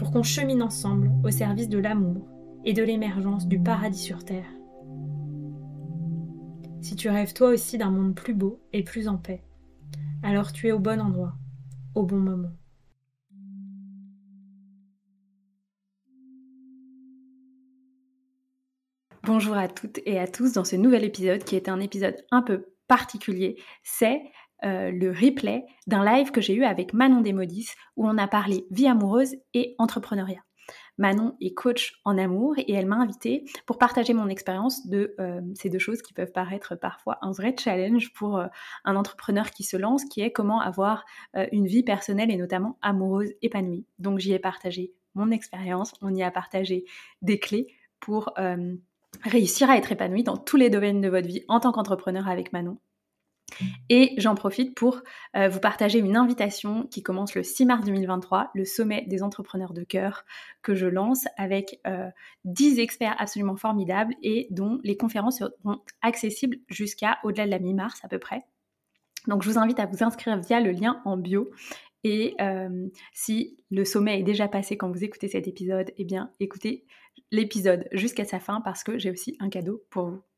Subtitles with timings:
[0.00, 2.26] pour qu'on chemine ensemble au service de l'amour
[2.64, 4.50] et de l'émergence du paradis sur Terre.
[6.80, 9.44] Si tu rêves toi aussi d'un monde plus beau et plus en paix,
[10.22, 11.34] alors tu es au bon endroit,
[11.94, 12.48] au bon moment.
[19.24, 22.40] Bonjour à toutes et à tous dans ce nouvel épisode qui est un épisode un
[22.40, 23.58] peu particulier.
[23.82, 24.22] C'est
[24.64, 28.66] euh, le replay d'un live que j'ai eu avec Manon Desmodis où on a parlé
[28.70, 30.42] vie amoureuse et entrepreneuriat.
[30.98, 35.40] Manon est coach en amour et elle m'a invitée pour partager mon expérience de euh,
[35.54, 38.46] ces deux choses qui peuvent paraître parfois un vrai challenge pour euh,
[38.84, 41.04] un entrepreneur qui se lance, qui est comment avoir
[41.52, 43.86] une vie personnelle et notamment amoureuse épanouie.
[43.98, 46.84] Donc j'y ai partagé mon expérience, on y a partagé
[47.22, 47.66] des clés
[47.98, 48.34] pour
[49.24, 52.52] réussir à être épanoui dans tous les domaines de votre vie en tant qu'entrepreneur avec
[52.52, 52.78] Manon.
[53.88, 55.02] Et j'en profite pour
[55.36, 59.72] euh, vous partager une invitation qui commence le 6 mars 2023, le sommet des entrepreneurs
[59.72, 60.24] de cœur
[60.62, 61.80] que je lance avec
[62.44, 67.58] 10 euh, experts absolument formidables et dont les conférences seront accessibles jusqu'à au-delà de la
[67.58, 68.44] mi-mars à peu près.
[69.26, 71.50] Donc je vous invite à vous inscrire via le lien en bio.
[72.04, 76.32] Et euh, si le sommet est déjà passé quand vous écoutez cet épisode, eh bien
[76.40, 76.86] écoutez
[77.30, 80.29] l'épisode jusqu'à sa fin parce que j'ai aussi un cadeau pour vous.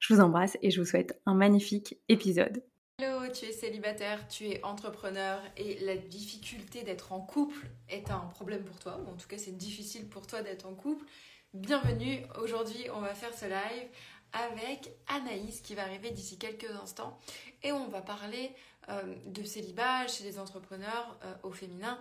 [0.00, 2.62] Je vous embrasse et je vous souhaite un magnifique épisode.
[3.00, 8.20] Hello, tu es célibataire, tu es entrepreneur et la difficulté d'être en couple est un
[8.20, 11.04] problème pour toi, ou en tout cas c'est difficile pour toi d'être en couple.
[11.52, 13.88] Bienvenue, aujourd'hui on va faire ce live
[14.32, 17.18] avec Anaïs qui va arriver d'ici quelques instants
[17.62, 18.52] et on va parler
[18.88, 21.98] euh, de célibat chez les entrepreneurs euh, au féminin,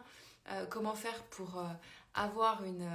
[0.52, 1.64] euh, comment faire pour
[2.14, 2.88] avoir une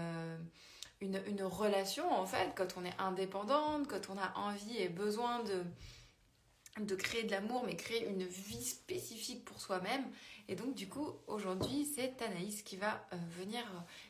[1.01, 6.95] une, relation en fait, quand on est indépendante, quand on a envie et besoin de,
[6.97, 10.05] créer de l'amour, mais créer une vie spécifique pour soi-même.
[10.49, 13.63] Et donc du coup, aujourd'hui, c'est Anaïs qui va euh, venir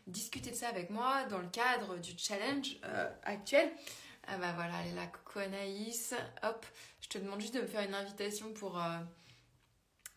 [0.06, 3.70] discuter de ça avec moi dans le cadre du challenge euh, actuel.
[4.26, 6.15] Ah bah voilà, elle est là, coucou Anaïs.
[6.43, 6.66] Hop,
[7.00, 8.99] je te demande juste de me faire une invitation pour, euh,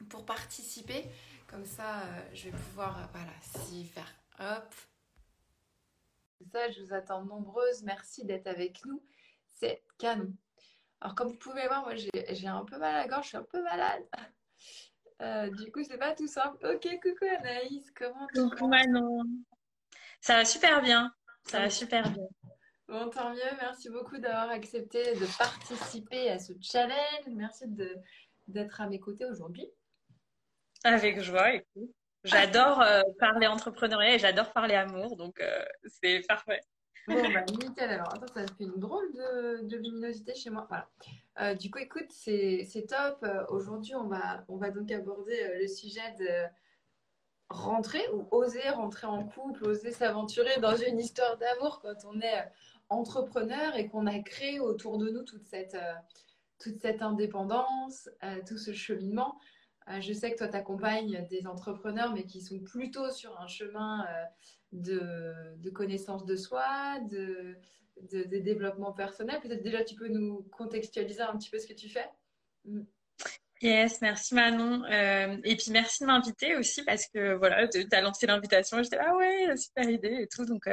[0.10, 1.06] pour participer.
[1.48, 2.04] Comme ça,
[2.34, 4.14] je vais pouvoir, voilà, s'y faire.
[4.40, 4.74] Hop,
[6.46, 7.84] ça, je vous attends nombreuses.
[7.84, 9.04] Merci d'être avec nous.
[9.48, 10.34] C'est canon.
[11.00, 13.38] Alors, comme vous pouvez voir, moi, j'ai un peu mal à la gorge, je suis
[13.38, 14.04] un peu malade.
[15.22, 16.66] Euh, du coup, c'est pas tout simple.
[16.66, 19.24] Ok, coucou Anaïs, comment tu Coucou Manon.
[20.20, 21.14] Ça va super bien.
[21.46, 22.28] Ça va super bien.
[22.88, 23.40] Bon, tant mieux.
[23.60, 27.26] Merci beaucoup d'avoir accepté de participer à ce challenge.
[27.28, 27.66] Merci
[28.48, 29.68] d'être à mes côtés aujourd'hui.
[30.84, 31.96] Avec joie, écoute.
[32.24, 35.64] J'adore euh, parler entrepreneuriat et j'adore parler amour, donc euh,
[36.02, 36.62] c'est parfait.
[37.08, 37.90] Bon, bah nickel.
[37.90, 40.68] Alors, attends, ça fait une drôle de, luminosité chez moi.
[40.70, 40.88] Voilà.
[41.40, 43.26] Euh, du coup, écoute, c'est top.
[43.50, 46.48] Aujourd'hui, on va, on va donc aborder le sujet de
[47.50, 52.48] rentrer ou oser rentrer en couple, oser s'aventurer dans une histoire d'amour quand on est
[52.90, 55.78] entrepreneur et qu'on a créé autour de nous toute cette,
[56.60, 58.10] toute cette indépendance,
[58.48, 59.40] tout ce cheminement.
[59.90, 63.48] Euh, je sais que toi, tu accompagnes des entrepreneurs, mais qui sont plutôt sur un
[63.48, 67.58] chemin euh, de, connaissance de soi, de,
[68.40, 69.40] développement personnel.
[69.42, 72.10] Peut-être déjà, tu peux nous contextualiser un petit peu ce que tu fais?
[72.66, 72.82] Mm.
[73.62, 74.84] Yes, merci Manon.
[74.86, 78.82] Euh, et puis merci de m'inviter aussi parce que voilà, tu as lancé l'invitation.
[78.82, 80.46] J'étais ah ouais, super idée et tout.
[80.46, 80.68] Donc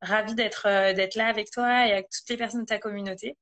[0.00, 3.36] ravie d'être d'être là avec toi et avec toutes les personnes de ta communauté.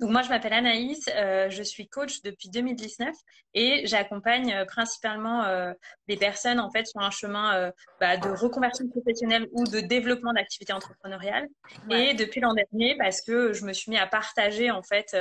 [0.00, 3.14] Donc moi, je m'appelle Anaïs, euh, je suis coach depuis 2019
[3.52, 5.74] et j'accompagne euh, principalement euh,
[6.08, 7.70] des personnes en fait sur un chemin
[8.00, 11.48] bah, de reconversion professionnelle ou de développement d'activité entrepreneuriale.
[11.90, 15.14] Et depuis l'an dernier, parce que je me suis mis à partager en fait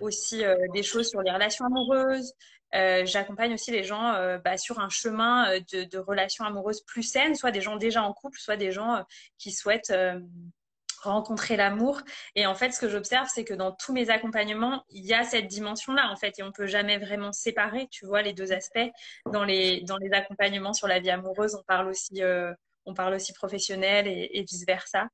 [0.00, 0.42] aussi
[0.74, 2.32] des choses sur les relations amoureuses.
[2.72, 7.52] j'accompagne aussi les gens bah, sur un chemin de, de, relations amoureuses plus saines, soit
[7.52, 9.04] des gens déjà en couple, soit des gens
[9.38, 9.92] qui souhaitent
[11.02, 12.00] rencontrer l'amour.
[12.34, 15.24] Et en fait, ce que j'observe, c'est que dans tous mes accompagnements, il y a
[15.24, 18.90] cette dimension-là, en fait, et on peut jamais vraiment séparer, tu vois, les deux aspects.
[19.32, 22.52] Dans les, dans les accompagnements sur la vie amoureuse, on parle aussi, euh,
[22.86, 25.08] on parle aussi professionnel et, vice versa.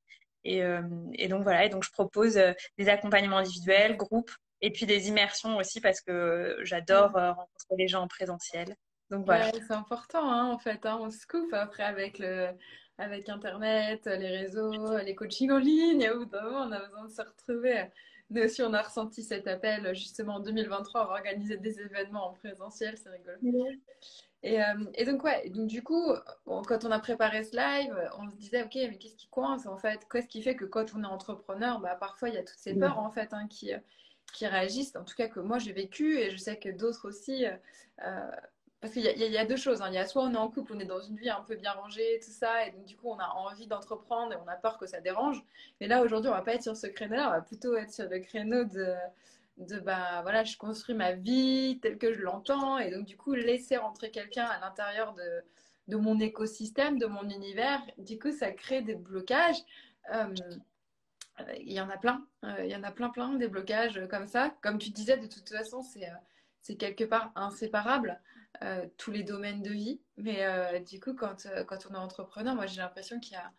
[0.45, 0.83] Et, euh,
[1.15, 5.09] et, donc voilà, et donc je propose euh, des accompagnements individuels, groupes, et puis des
[5.09, 8.75] immersions aussi parce que j'adore rencontrer les gens en présentiel.
[9.11, 9.51] Donc voilà.
[9.53, 10.87] c'est important, hein, en fait.
[10.87, 12.49] Hein, on se coupe après avec le
[12.99, 16.09] avec Internet, les réseaux, les coachings en ligne.
[16.11, 17.85] Au bout d'un moment, on a besoin de se retrouver.
[18.31, 22.33] Nous aussi, on a ressenti cet appel justement en 2023 à organiser des événements en
[22.33, 23.67] présentiel, c'est rigolo.
[24.43, 26.13] Et, euh, et, donc, ouais, donc du coup,
[26.45, 29.79] quand on a préparé ce live, on se disait, ok, mais qu'est-ce qui coince en
[29.79, 30.01] fait?
[30.11, 32.75] Qu'est-ce qui fait que quand on est entrepreneur, bah, parfois il y a toutes ces
[32.75, 33.73] peurs en fait hein, qui,
[34.35, 37.47] qui réagissent, en tout cas que moi j'ai vécu et je sais que d'autres aussi.
[38.05, 38.31] Euh,
[38.85, 39.81] parce qu'il y, a deux choses.
[39.81, 39.91] Hein.
[39.91, 41.73] Y a soit on est en couple, on est dans une vie un peu bien
[41.73, 44.77] rangée, tout ça, et donc du coup on a envie d'entreprendre et on a peur
[44.77, 45.43] que ça dérange.
[45.81, 48.07] Mais là aujourd'hui, on va pas être sur ce créneau-là, on va plutôt être sur
[48.07, 48.93] le créneau de,
[49.57, 53.33] de bah voilà, je construis ma vie telle que je l'entends, et donc du coup
[53.33, 55.15] laisser rentrer quelqu'un à l'intérieur
[55.89, 59.63] de, mon écosystème, de mon univers, du coup ça crée des blocages.
[60.15, 60.27] Euh,
[61.59, 64.27] il y en a plein, euh, il y en a plein plein des blocages comme
[64.27, 64.55] ça.
[64.61, 66.07] Comme tu disais, de toute façon, euh,
[66.61, 68.21] c'est quelque part inséparable,
[68.63, 70.01] euh, tous les domaines de vie.
[70.17, 73.37] Mais euh, du coup, quand, euh, quand on est entrepreneur, moi j'ai l'impression qu'il y
[73.37, 73.53] a,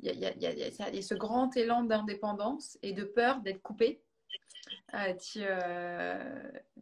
[0.00, 3.62] y, a, y, a, il y a ce grand élan d'indépendance et de peur d'être
[3.62, 4.02] coupé.
[5.20, 5.42] Tu,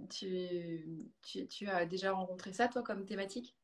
[0.09, 0.85] tu,
[1.23, 3.57] tu, tu, as déjà rencontré ça, toi, comme thématique?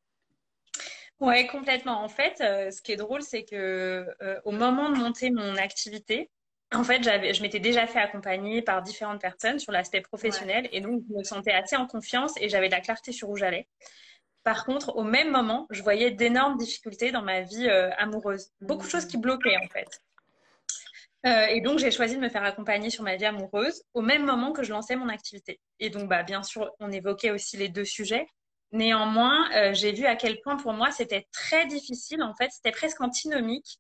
[1.20, 2.02] Ouais, complètement.
[2.02, 4.06] En fait, ce qui est drôle, c'est que
[4.44, 6.30] au moment de monter mon activité,
[6.74, 11.02] en fait, je m'étais déjà fait accompagner par différentes personnes sur l'aspect professionnel et donc
[11.08, 13.68] je me sentais assez en confiance et j'avais de la clarté sur où j'allais.
[14.44, 18.50] Par contre, au même moment, je voyais d'énormes difficultés dans ma vie euh, amoureuse.
[18.60, 20.02] Beaucoup de choses qui bloquaient en fait.
[21.24, 24.24] Euh, et donc, j'ai choisi de me faire accompagner sur ma vie amoureuse au même
[24.24, 25.60] moment que je lançais mon activité.
[25.78, 28.26] Et donc, bah, bien sûr, on évoquait aussi les deux sujets.
[28.72, 32.22] Néanmoins, euh, j'ai vu à quel point pour moi c'était très difficile.
[32.22, 33.78] En fait, c'était presque antinomique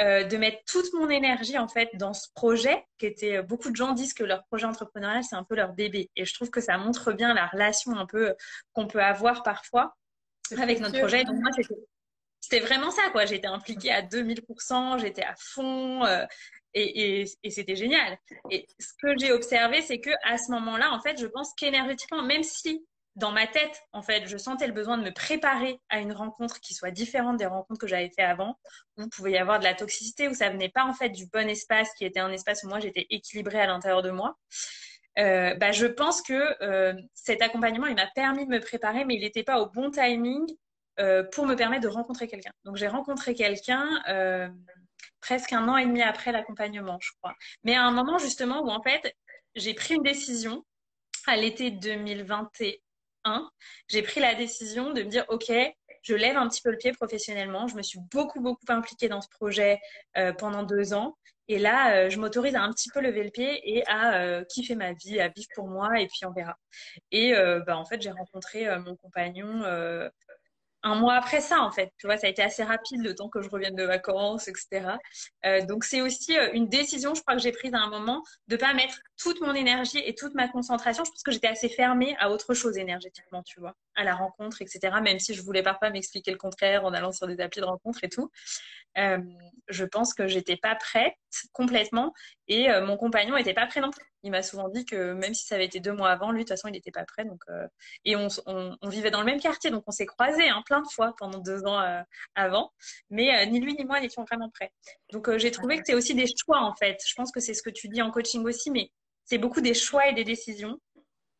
[0.00, 3.70] euh, de mettre toute mon énergie en fait dans ce projet qui était euh, beaucoup
[3.70, 6.10] de gens disent que leur projet entrepreneurial c'est un peu leur bébé.
[6.16, 8.34] Et je trouve que ça montre bien la relation un peu euh,
[8.72, 9.94] qu'on peut avoir parfois
[10.56, 11.24] avec notre projet.
[11.24, 11.50] donc moi
[12.40, 13.26] c'était vraiment ça quoi.
[13.26, 16.06] J'étais impliquée à 2000% j'étais à fond
[16.72, 18.16] et, et c'était génial.
[18.50, 22.22] Et ce que j'ai observé c'est que à ce moment-là en fait je pense qu'énergétiquement
[22.22, 22.86] même si
[23.16, 26.60] dans ma tête, en fait, je sentais le besoin de me préparer à une rencontre
[26.60, 28.56] qui soit différente des rencontres que j'avais fait avant,
[28.96, 31.26] où il pouvait y avoir de la toxicité, où ça venait pas en fait du
[31.26, 34.36] bon espace, qui était un espace où moi j'étais équilibrée à l'intérieur de moi.
[35.18, 39.16] Euh, bah, je pense que euh, cet accompagnement, il m'a permis de me préparer, mais
[39.16, 40.46] il n'était pas au bon timing
[41.00, 42.52] euh, pour me permettre de rencontrer quelqu'un.
[42.64, 43.88] Donc j'ai rencontré quelqu'un
[45.20, 47.34] presque un an et demi après l'accompagnement, je crois.
[47.64, 49.14] Mais à un moment justement où en fait
[49.54, 50.64] j'ai pris une décision
[51.26, 52.76] à l'été 2021
[53.88, 55.52] j'ai pris la décision de me dire, OK,
[56.02, 57.68] je lève un petit peu le pied professionnellement.
[57.68, 59.80] Je me suis beaucoup, beaucoup impliquée dans ce projet
[60.16, 61.16] euh, pendant deux ans.
[61.48, 64.44] Et là, euh, je m'autorise à un petit peu lever le pied et à euh,
[64.44, 66.56] kiffer ma vie, à vivre pour moi, et puis on verra.
[67.10, 67.32] Et
[67.66, 69.62] bah, en fait, j'ai rencontré mon compagnon
[70.82, 71.92] un mois après ça, en fait.
[71.98, 74.96] Tu vois, ça a été assez rapide le temps que je revienne de vacances, etc.
[75.44, 78.22] Euh, donc, c'est aussi euh, une décision, je crois, que j'ai prise à un moment
[78.48, 81.04] de pas mettre toute mon énergie et toute ma concentration.
[81.04, 84.62] Je pense que j'étais assez fermée à autre chose énergétiquement, tu vois, à la rencontre,
[84.62, 84.80] etc.
[85.02, 88.02] Même si je voulais parfois m'expliquer le contraire en allant sur des applis de rencontre
[88.02, 88.30] et tout.
[88.98, 89.18] Euh,
[89.68, 91.14] je pense que j'étais pas prête
[91.52, 92.12] complètement
[92.48, 94.04] et euh, mon compagnon était pas prêt non plus.
[94.22, 96.42] Il m'a souvent dit que même si ça avait été deux mois avant, lui de
[96.42, 97.24] toute façon il n'était pas prêt.
[97.24, 97.68] Donc euh,
[98.04, 98.28] et on,
[98.88, 101.64] vivait dans le même quartier, donc on s'est croisés hein, plein de fois pendant deux
[101.66, 101.80] ans
[102.34, 102.72] avant,
[103.10, 104.72] mais ni lui ni moi n'étions vraiment prêts.
[105.12, 107.00] Donc j'ai trouvé que c'est aussi des choix en fait.
[107.06, 108.90] Je pense que c'est ce que tu dis en coaching aussi, mais
[109.24, 110.80] c'est beaucoup des choix et des décisions.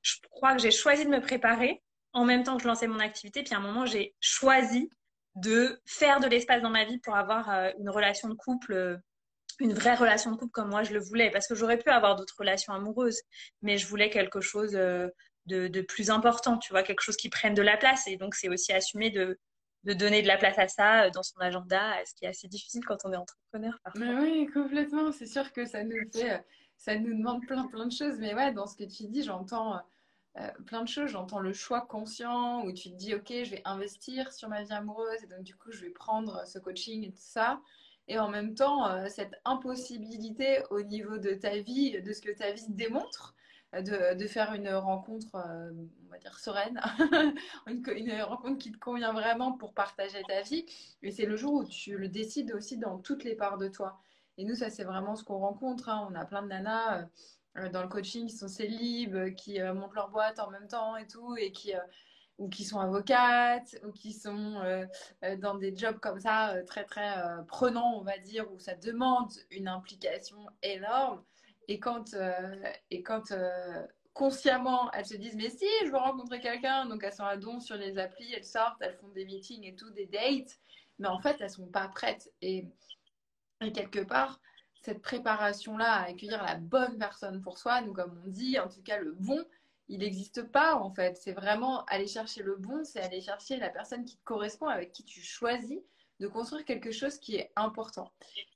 [0.03, 2.99] Je crois que j'ai choisi de me préparer en même temps que je lançais mon
[2.99, 4.91] activité, puis à un moment j'ai choisi
[5.37, 8.97] de faire de l'espace dans ma vie pour avoir euh, une relation de couple, euh,
[9.61, 11.31] une vraie relation de couple comme moi je le voulais.
[11.31, 13.21] Parce que j'aurais pu avoir d'autres relations amoureuses,
[13.63, 15.09] mais je voulais quelque chose euh,
[15.47, 18.07] de, plus important, tu vois, quelque chose qui prenne de la place.
[18.07, 19.39] Et donc, c'est aussi assumer de,
[19.85, 22.99] donner de la place à ça dans son agenda, ce qui est assez difficile quand
[23.05, 23.77] on est entrepreneur.
[23.97, 25.11] Mais oui, complètement.
[25.11, 26.41] C'est sûr que ça nous fait
[26.77, 28.19] ça nous demande plein, plein de choses.
[28.19, 29.81] Mais ouais, dans ce que tu dis, j'entends
[30.39, 31.11] euh, plein de choses.
[31.11, 34.73] J'entends le choix conscient où tu te dis, OK, je vais investir sur ma vie
[34.73, 37.61] amoureuse et donc du coup, je vais prendre ce coaching et tout ça.
[38.09, 42.31] Et en même temps, euh, cette impossibilité au niveau de ta vie, de ce que
[42.31, 43.35] ta vie démontre,
[43.73, 45.71] de, de faire une rencontre, euh,
[46.07, 46.81] on va dire, sereine,
[47.67, 50.67] une, rencontre qui te convient vraiment pour partager ta vie.
[51.03, 54.01] Et c'est le jour où tu le décides aussi dans toutes les parts de toi.
[54.39, 55.89] Et nous, ça, c'est vraiment ce qu'on rencontre.
[55.89, 56.09] Hein.
[56.11, 57.05] On a plein de nanas euh,
[57.73, 61.07] dans le coaching qui sont célibes, qui euh, montent leur boîte en même temps et
[61.07, 61.81] tout, et qui euh,
[62.39, 64.63] ou qui sont avocates, ou qui sont
[65.41, 69.69] dans des jobs comme ça, très très prenants, on va dire, où ça demande une
[69.69, 71.23] implication énorme.
[71.69, 72.17] Et quand,
[72.91, 73.35] et quand
[74.15, 77.61] consciemment elles se disent, mais si, je veux rencontrer quelqu'un, donc elles sont à don
[77.61, 80.59] sur les applis, elles sortent, elles font des meetings et tout, des dates,
[80.99, 82.31] mais en fait, elles sont pas prêtes.
[82.41, 82.67] Et
[83.75, 84.41] quelque part,
[84.81, 88.83] cette préparation-là à accueillir la bonne personne pour soi, nous, comme on dit, en tout
[88.83, 89.45] cas, le bon,
[89.89, 91.17] il n'existe pas en fait.
[91.17, 94.93] C'est vraiment aller chercher le bon, c'est aller chercher la personne qui te correspond, avec
[94.93, 95.81] qui tu choisis
[96.21, 98.13] de construire quelque chose qui est important.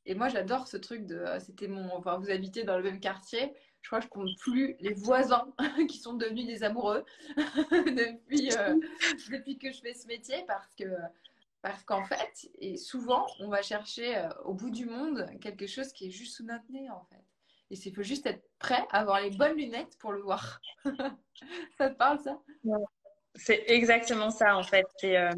[0.07, 1.16] Et moi, j'adore ce truc de.
[1.16, 1.93] Euh, c'était mon.
[1.97, 3.52] Enfin, vous habitez dans le même quartier.
[3.83, 5.47] Je crois que je compte plus les voisins
[5.88, 7.04] qui sont devenus des amoureux
[7.37, 8.76] depuis, euh,
[9.31, 10.85] depuis que je fais ce métier parce que
[11.64, 15.94] parce qu'en fait, et souvent, on va chercher euh, au bout du monde quelque chose
[15.94, 17.25] qui est juste sous notre nez, en fait.
[17.71, 20.61] Et il faut juste être prêt à avoir les bonnes lunettes pour le voir.
[21.78, 22.38] ça te parle, ça?
[23.35, 24.87] C'est exactement ça, en fait.
[25.04, 25.30] Euh,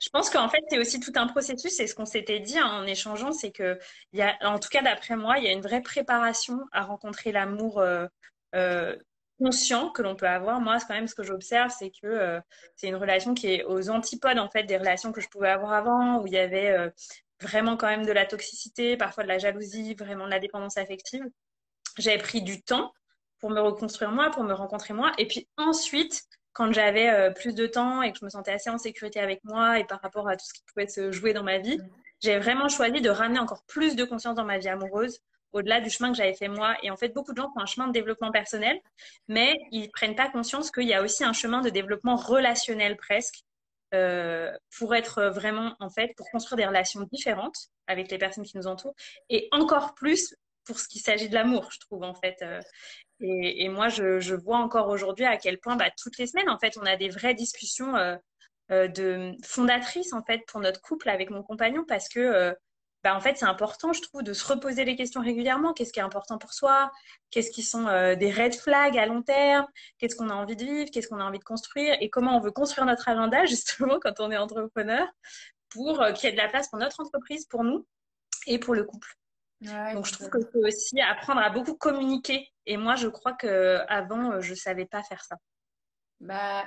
[0.00, 1.78] je pense qu'en fait, c'est aussi tout un processus.
[1.78, 3.78] Et ce qu'on s'était dit hein, en échangeant, c'est que,
[4.14, 7.32] y a, en tout cas d'après moi, il y a une vraie préparation à rencontrer
[7.32, 8.96] l'amour euh,
[9.38, 10.60] conscient que l'on peut avoir.
[10.60, 12.40] Moi, quand même ce que j'observe, c'est que euh,
[12.76, 15.72] c'est une relation qui est aux antipodes en fait des relations que je pouvais avoir
[15.72, 16.90] avant, où il y avait euh,
[17.40, 21.24] vraiment quand même de la toxicité, parfois de la jalousie, vraiment de la dépendance affective.
[21.98, 22.92] J'avais pris du temps
[23.40, 26.22] pour me reconstruire moi, pour me rencontrer moi, et puis ensuite,
[26.52, 29.42] quand j'avais euh, plus de temps et que je me sentais assez en sécurité avec
[29.44, 31.78] moi et par rapport à tout ce qui pouvait se jouer dans ma vie,
[32.22, 35.18] j'ai vraiment choisi de ramener encore plus de conscience dans ma vie amoureuse
[35.54, 36.76] au-delà du chemin que j'avais fait moi.
[36.82, 38.78] Et en fait, beaucoup de gens font un chemin de développement personnel,
[39.28, 43.44] mais ils prennent pas conscience qu'il y a aussi un chemin de développement relationnel presque
[43.94, 47.56] euh, pour être vraiment, en fait, pour construire des relations différentes
[47.86, 48.94] avec les personnes qui nous entourent
[49.30, 50.34] et encore plus
[50.64, 52.36] pour ce qui s'agit de l'amour, je trouve, en fait.
[52.42, 52.60] Euh.
[53.20, 56.76] et, moi, je, vois encore aujourd'hui à quel point, bah, toutes les semaines, en fait,
[56.80, 61.42] on a des vraies discussions euh, de fondatrices, en fait, pour notre couple avec mon
[61.42, 62.56] compagnon parce que
[63.04, 65.74] bah, en fait, c'est important, je trouve, de se reposer les questions régulièrement.
[65.74, 66.90] Qu'est-ce qui est important pour soi?
[67.30, 69.66] Qu'est-ce qui sont euh, des red flags à long terme?
[69.98, 70.90] Qu'est-ce qu'on a envie de vivre?
[70.90, 71.98] Qu'est-ce qu'on a envie de construire?
[72.00, 75.06] Et comment on veut construire notre agenda, justement, quand on est entrepreneur,
[75.68, 77.86] pour euh, qu'il y ait de la place pour notre entreprise, pour nous
[78.46, 79.14] et pour le couple.
[79.60, 82.48] Donc, je trouve que c'est aussi apprendre à beaucoup communiquer.
[82.64, 85.36] Et moi, je crois que avant, euh, je savais pas faire ça.
[86.20, 86.66] Bah,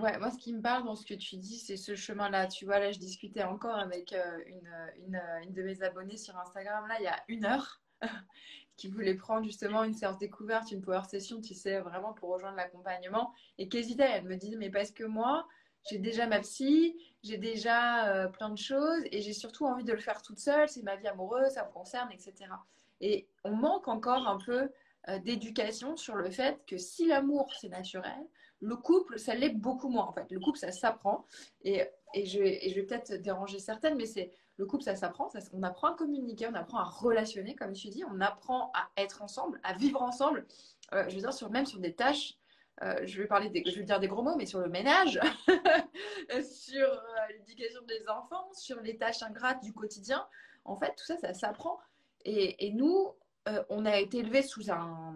[0.00, 2.46] Ouais, moi, ce qui me parle dans ce que tu dis, c'est ce chemin-là.
[2.46, 4.66] Tu vois, là, je discutais encore avec euh, une,
[5.14, 7.82] euh, une, de mes abonnées sur Instagram, là, il y a une heure,
[8.76, 12.56] qui voulait prendre justement une séance découverte, une power session, tu sais, vraiment pour rejoindre
[12.56, 14.08] l'accompagnement, et qu'hésitait.
[14.10, 15.46] Elle me dit, mais parce que moi,
[15.90, 19.92] j'ai déjà ma psy, j'ai déjà euh, plein de choses, et j'ai surtout envie de
[19.92, 22.32] le faire toute seule, c'est ma vie amoureuse, ça me concerne, etc.
[23.02, 24.70] Et on manque encore un peu
[25.24, 28.22] d'éducation sur le fait que si l'amour, c'est naturel,
[28.60, 30.30] le couple, ça l'est beaucoup moins en fait.
[30.30, 31.24] Le couple, ça s'apprend.
[31.62, 31.82] Et,
[32.14, 35.30] et, je, vais peut-être déranger certaines, mais c'est le couple, ça s'apprend.
[35.52, 38.04] on apprend à communiquer, on apprend à relationner, comme tu dis.
[38.04, 40.46] On apprend à être ensemble, à vivre ensemble.
[40.92, 42.36] Euh, je veux dire, sur, même sur des tâches.
[42.82, 45.20] Euh, je vais parler des, je vais dire des gros mots, mais sur le ménage,
[46.42, 50.26] sur euh, l'éducation des enfants, sur les tâches ingrates du quotidien.
[50.64, 51.78] En fait, tout ça, ça s'apprend.
[52.24, 53.14] Et, et, nous,
[53.70, 55.14] on a été élevés sous un,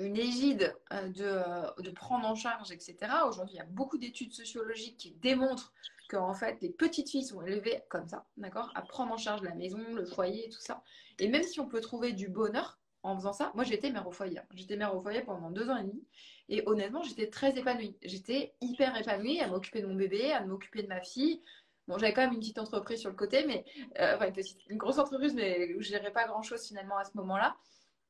[0.00, 2.96] une égide euh, de, euh, de, prendre en charge, etc.
[3.26, 5.72] Aujourd'hui, il y a beaucoup d'études sociologiques qui démontrent
[6.08, 9.42] que en fait, les petites filles sont élevées comme ça, d'accord, à prendre en charge
[9.42, 10.82] la maison, le foyer, tout ça.
[11.18, 14.12] Et même si on peut trouver du bonheur en faisant ça, moi j'étais mère au
[14.12, 14.38] foyer.
[14.38, 14.44] Hein.
[14.54, 16.04] J'étais mère au foyer pendant deux ans et demi.
[16.48, 17.96] Et honnêtement, j'étais très épanouie.
[18.02, 21.40] J'étais hyper épanouie à m'occuper de mon bébé, à m'occuper de ma fille.
[21.86, 23.64] Bon, j'avais quand même une petite entreprise sur le côté, mais
[24.00, 27.12] euh, enfin, une, une grosse entreprise, mais je gérais pas grand chose finalement à ce
[27.14, 27.56] moment-là.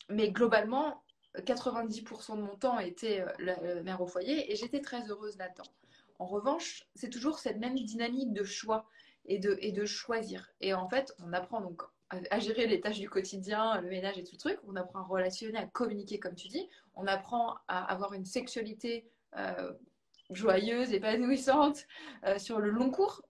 [0.08, 1.02] Mais globalement,
[1.36, 5.70] 90% de mon temps était euh, la mère au foyer et j'étais très heureuse là-dedans.
[6.18, 8.86] En revanche, c'est toujours cette même dynamique de choix
[9.26, 10.50] et de, et de choisir.
[10.60, 11.82] Et en fait, on apprend donc
[12.30, 14.58] à gérer les tâches du quotidien, le ménage et tout le truc.
[14.66, 16.68] On apprend à relationner, à communiquer, comme tu dis.
[16.94, 19.72] On apprend à avoir une sexualité euh,
[20.30, 21.86] joyeuse, épanouissante
[22.26, 23.22] euh, sur le long cours.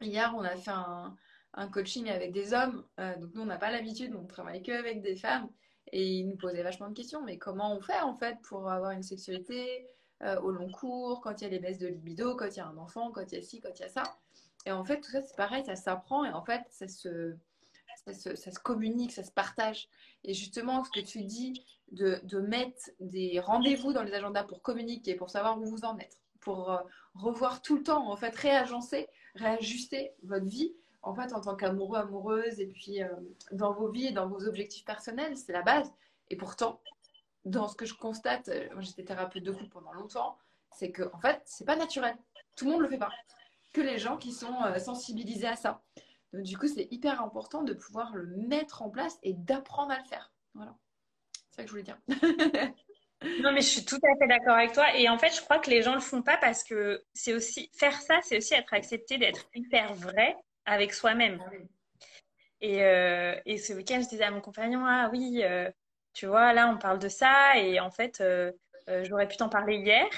[0.00, 1.16] hier, on a fait un,
[1.54, 2.86] un coaching avec des hommes.
[2.96, 5.50] donc nous, on n'a pas l'habitude, on travaille que avec des femmes.
[5.92, 7.22] Et ils nous posaient vachement de questions.
[7.22, 9.86] Mais comment on fait en fait pour avoir une sexualité
[10.42, 12.66] au long cours, quand il y a les baisses de libido, quand il y a
[12.66, 14.04] un enfant, quand il y a ci, quand il y a ça?
[14.66, 17.34] Et en fait, tout ça, c'est pareil, ça s'apprend et en fait, ça se
[18.06, 19.88] ça se, communique, ça se partage.
[20.24, 24.62] Et justement, ce que tu dis de, de mettre des rendez-vous dans les agendas pour
[24.62, 26.78] communiquer, pour savoir où vous en êtes, pour euh,
[27.14, 31.98] revoir tout le temps, en fait, réagencer, réajuster votre vie, en fait, en tant qu'amoureux,
[31.98, 33.08] amoureuse, et puis euh,
[33.50, 35.92] dans vos vies dans vos objectifs personnels, c'est la base.
[36.30, 36.80] Et pourtant,
[37.44, 40.38] dans ce que je constate, euh, j'étais thérapeute de couple pendant longtemps,
[40.70, 42.16] c'est que, en fait, c'est pas naturel.
[42.56, 43.10] Tout le monde le fait pas.
[43.72, 45.82] Que les gens qui sont sensibilisés à ça.
[46.32, 49.98] Donc, du coup, c'est hyper important de pouvoir le mettre en place et d'apprendre à
[49.98, 50.32] le faire.
[50.54, 50.76] Voilà.
[51.50, 51.98] C'est ça que je voulais dire.
[53.42, 54.94] non, mais je suis tout à fait d'accord avec toi.
[54.96, 57.70] Et en fait, je crois que les gens le font pas parce que c'est aussi
[57.74, 61.42] faire ça, c'est aussi être accepté d'être hyper vrai avec soi-même.
[61.44, 61.50] Ah
[62.60, 65.70] et, euh, et, ce week-end, je disais à mon compagnon, ah oui, euh,
[66.12, 67.56] tu vois, là, on parle de ça.
[67.58, 68.52] Et en fait, euh,
[69.02, 70.08] j'aurais pu t'en parler hier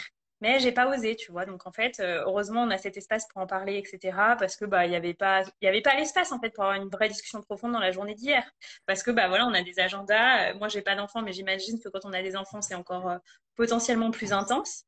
[0.45, 1.47] mais j'ai pas osé, tu vois.
[1.47, 4.37] Donc en fait, euh, heureusement, on a cet espace pour en parler, etc.
[4.39, 6.65] Parce que bah il y avait pas, il y avait pas l'espace en fait pour
[6.65, 8.45] avoir une vraie discussion profonde dans la journée d'hier.
[8.85, 10.51] Parce que bah voilà, on a des agendas.
[10.51, 13.09] Euh, moi, j'ai pas d'enfants, mais j'imagine que quand on a des enfants, c'est encore
[13.09, 13.19] euh,
[13.57, 14.85] potentiellement plus intense.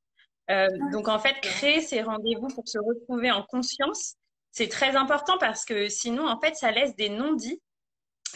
[0.92, 4.16] donc en fait, créer ces rendez-vous pour se retrouver en conscience,
[4.52, 7.60] c'est très important parce que sinon, en fait, ça laisse des non-dits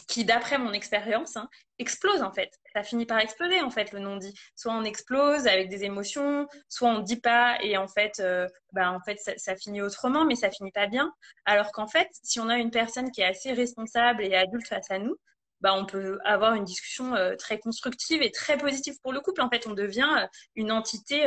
[0.09, 1.49] qui, d'après mon expérience, hein,
[1.79, 2.51] explose en fait.
[2.75, 4.35] Ça finit par exploser en fait le non-dit.
[4.57, 8.93] Soit on explose avec des émotions, soit on dit pas et en fait, euh, bah,
[8.93, 11.13] en fait ça, finit autrement, mais ça finit pas bien.
[11.45, 14.91] Alors qu'en fait, si on a une personne qui est assez responsable et adulte face
[14.91, 15.17] à nous,
[15.61, 19.43] bah, on peut avoir une discussion euh, très constructive et très positive pour le couple.
[19.43, 21.27] En fait, on devient euh, une entité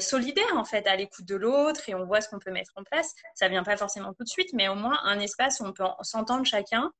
[0.00, 2.82] solidaire en fait à l'écoute de l'autre et on voit ce qu'on peut mettre en
[2.82, 3.14] place.
[3.34, 5.84] Ça vient pas forcément tout de suite, mais au moins un espace où on peut
[6.02, 6.90] s'entendre chacun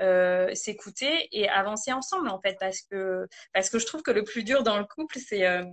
[0.00, 4.22] euh, s'écouter et avancer ensemble en fait parce que parce que je trouve que le
[4.22, 5.64] plus dur dans le couple c'est euh,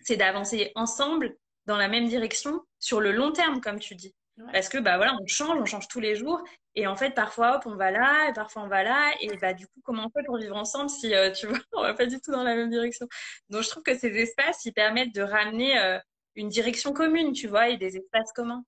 [0.00, 4.16] c'est d'avancer ensemble dans la même direction sur le long terme comme tu dis
[4.52, 6.42] parce que bah voilà on change on change tous les jours.
[6.74, 9.12] Et en fait parfois hop on va là et parfois on va là.
[9.20, 11.82] Et bah du coup comment on fait pour vivre ensemble si euh, tu vois on
[11.82, 13.06] va pas du tout dans la même direction?
[13.50, 15.98] Donc je trouve que ces espaces ils permettent de ramener
[16.34, 18.64] une direction commune tu vois et des espaces communs.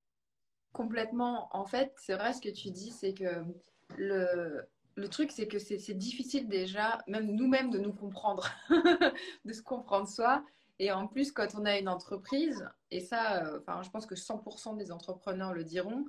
[0.72, 1.48] Complètement.
[1.52, 3.44] En fait c'est vrai ce que tu dis c'est que
[3.96, 4.66] le
[4.96, 8.48] le truc, c'est que c'est difficile déjà, même nous-mêmes, de nous comprendre,
[9.44, 10.44] de se comprendre soi.
[10.78, 14.76] Et en plus, quand on a une entreprise, et ça, euh, je pense que 100%
[14.76, 16.04] des entrepreneurs le diront,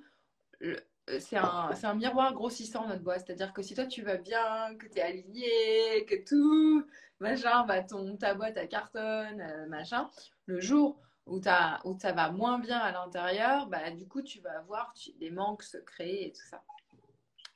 [0.63, 0.75] euh,
[1.19, 3.25] c'est un, un, miroir grossissant notre boîte.
[3.25, 6.85] C'est-à-dire que si toi tu vas bien, que tu es aligné, que tout,
[7.19, 10.09] machin, bah, ton, ta boîte à cartonne, euh, machin,
[10.47, 14.39] le jour où, as, où ça va moins bien à l'intérieur, bah, du coup, tu
[14.39, 16.63] vas avoir des manques se créer et tout ça.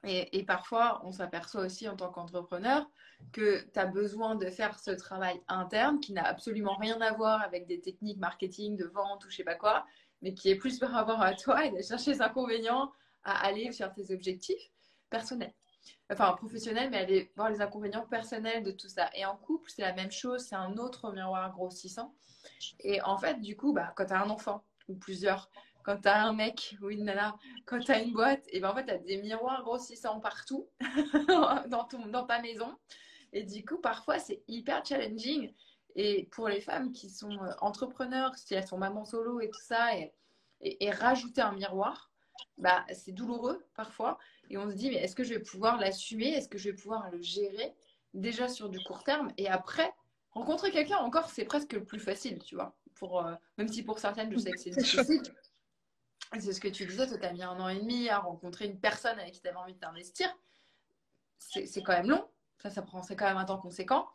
[0.05, 2.89] Et, parfois, on s'aperçoit aussi en tant qu'entrepreneur
[3.33, 7.41] que tu as besoin de faire ce travail interne qui n'a absolument rien à voir
[7.41, 9.85] avec des techniques marketing, de vente ou je sais pas quoi,
[10.21, 13.69] mais qui est plus par rapport à toi et de chercher les inconvénients à aller
[13.71, 14.71] vers tes objectifs
[15.09, 15.53] personnels.
[16.11, 19.09] Enfin, professionnels, mais aller voir les inconvénients personnels de tout ça.
[19.15, 22.15] Et en couple, c'est la même chose, c'est un autre miroir grossissant.
[22.79, 25.49] Et en fait, du coup, bah, quand tu as un enfant ou plusieurs,
[25.89, 28.69] quand tu as un mec ou une nana, quand tu as une boîte, et ben
[28.69, 30.69] en fait, tu as des miroirs grossissants partout
[31.67, 32.77] dans, ton, dans ta maison.
[33.33, 35.51] Et du coup, parfois, c'est hyper challenging.
[35.95, 39.63] Et pour les femmes qui sont euh, entrepreneurs, si elles sont maman solo et tout
[39.63, 40.13] ça, et,
[40.61, 42.11] et, rajouter un miroir,
[42.59, 44.19] bah, c'est douloureux parfois.
[44.51, 46.27] Et on se dit, mais est-ce que je vais pouvoir l'assumer?
[46.27, 47.73] Est-ce que je vais pouvoir le gérer
[48.13, 49.29] déjà sur du court terme?
[49.37, 49.91] Et après,
[50.33, 52.75] rencontrer quelqu'un, encore, c'est presque le plus facile, tu vois.
[52.93, 55.23] Pour, euh, même si pour certaines, je sais que c'est difficile.
[56.33, 58.79] C'est ce que tu disais, tu as mis un an et demi à rencontrer une
[58.79, 60.29] personne avec qui tu avais envie de t'investir.
[61.39, 62.27] C'est quand même long.
[62.59, 64.07] Ça, ça prend, quand même un temps conséquent.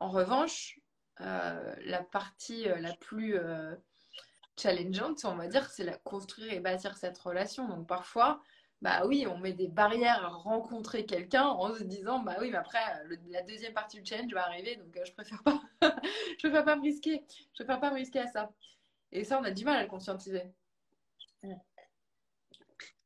[0.00, 0.80] En revanche,
[1.20, 3.74] euh, la partie euh, la plus euh,
[4.58, 7.68] challengeante, on va dire, c'est construire et bâtir cette relation.
[7.68, 8.42] Donc parfois,
[8.82, 12.58] bah oui, on met des barrières à rencontrer quelqu'un en se disant, bah oui, mais
[12.58, 12.80] après,
[13.30, 15.62] la deuxième partie du challenge va arriver, donc je préfère pas,
[16.38, 18.50] je préfère pas me risquer, je préfère pas me risquer à ça.
[19.12, 20.42] Et ça, on a du mal à le conscientiser.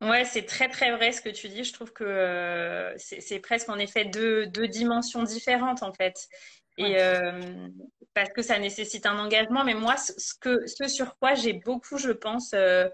[0.02, 1.64] Ouais, c'est très très vrai ce que tu dis.
[1.64, 6.28] Je trouve que euh, c'est presque en effet deux, deux, dimensions différentes en fait.
[6.76, 7.68] Et euh,
[8.12, 9.64] parce que ça nécessite un engagement.
[9.64, 12.88] Mais moi, ce, que, ce sur quoi j'ai beaucoup, je pense, euh,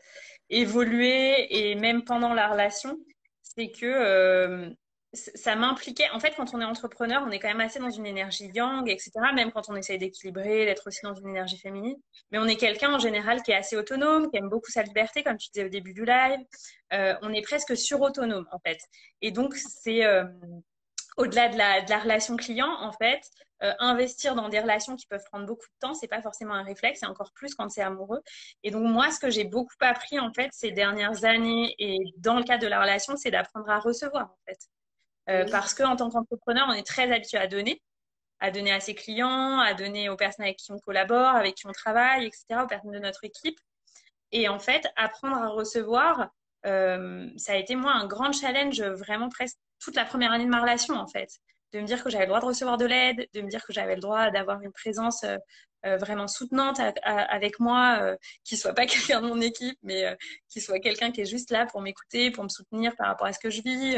[0.48, 2.96] évolué et même pendant la relation,
[3.42, 4.72] c'est que
[5.14, 6.08] ça m'impliquait.
[6.10, 8.88] En fait, quand on est entrepreneur, on est quand même assez dans une énergie yang,
[8.88, 9.10] etc.
[9.34, 11.96] Même quand on essaye d'équilibrer, d'être aussi dans une énergie féminine.
[12.30, 15.22] Mais on est quelqu'un en général qui est assez autonome, qui aime beaucoup sa liberté,
[15.22, 16.40] comme tu disais au début du live.
[16.94, 18.78] Euh, on est presque sur-autonome, en fait.
[19.20, 20.24] Et donc, c'est euh,
[21.18, 21.58] au-delà de
[21.90, 23.20] la, relation client, en fait,
[23.62, 26.62] euh, investir dans des relations qui peuvent prendre beaucoup de temps, c'est pas forcément un
[26.62, 28.22] réflexe, et encore plus quand c'est amoureux.
[28.62, 32.36] Et donc, moi, ce que j'ai beaucoup appris, en fait, ces dernières années, et dans
[32.36, 34.58] le cadre de la relation, c'est d'apprendre à recevoir, en fait.
[35.32, 37.80] Euh, parce qu'en tant qu'entrepreneur, on est très habitué à donner,
[38.40, 41.66] à donner à ses clients, à donner aux personnes avec qui on collabore, avec qui
[41.66, 43.58] on travaille, etc., aux personnes de notre équipe.
[44.32, 46.28] Et en fait, apprendre à recevoir,
[46.66, 50.50] euh, ça a été moi un grand challenge vraiment presque toute la première année de
[50.50, 51.28] ma relation en fait.
[51.72, 53.72] De me dire que j'avais le droit de recevoir de l'aide, de me dire que
[53.72, 59.22] j'avais le droit d'avoir une présence euh, vraiment soutenante avec moi, qui soit pas quelqu'un
[59.22, 60.16] de mon équipe, mais
[60.48, 63.32] qui soit quelqu'un qui est juste là pour m'écouter, pour me soutenir par rapport à
[63.32, 63.96] ce que je vis,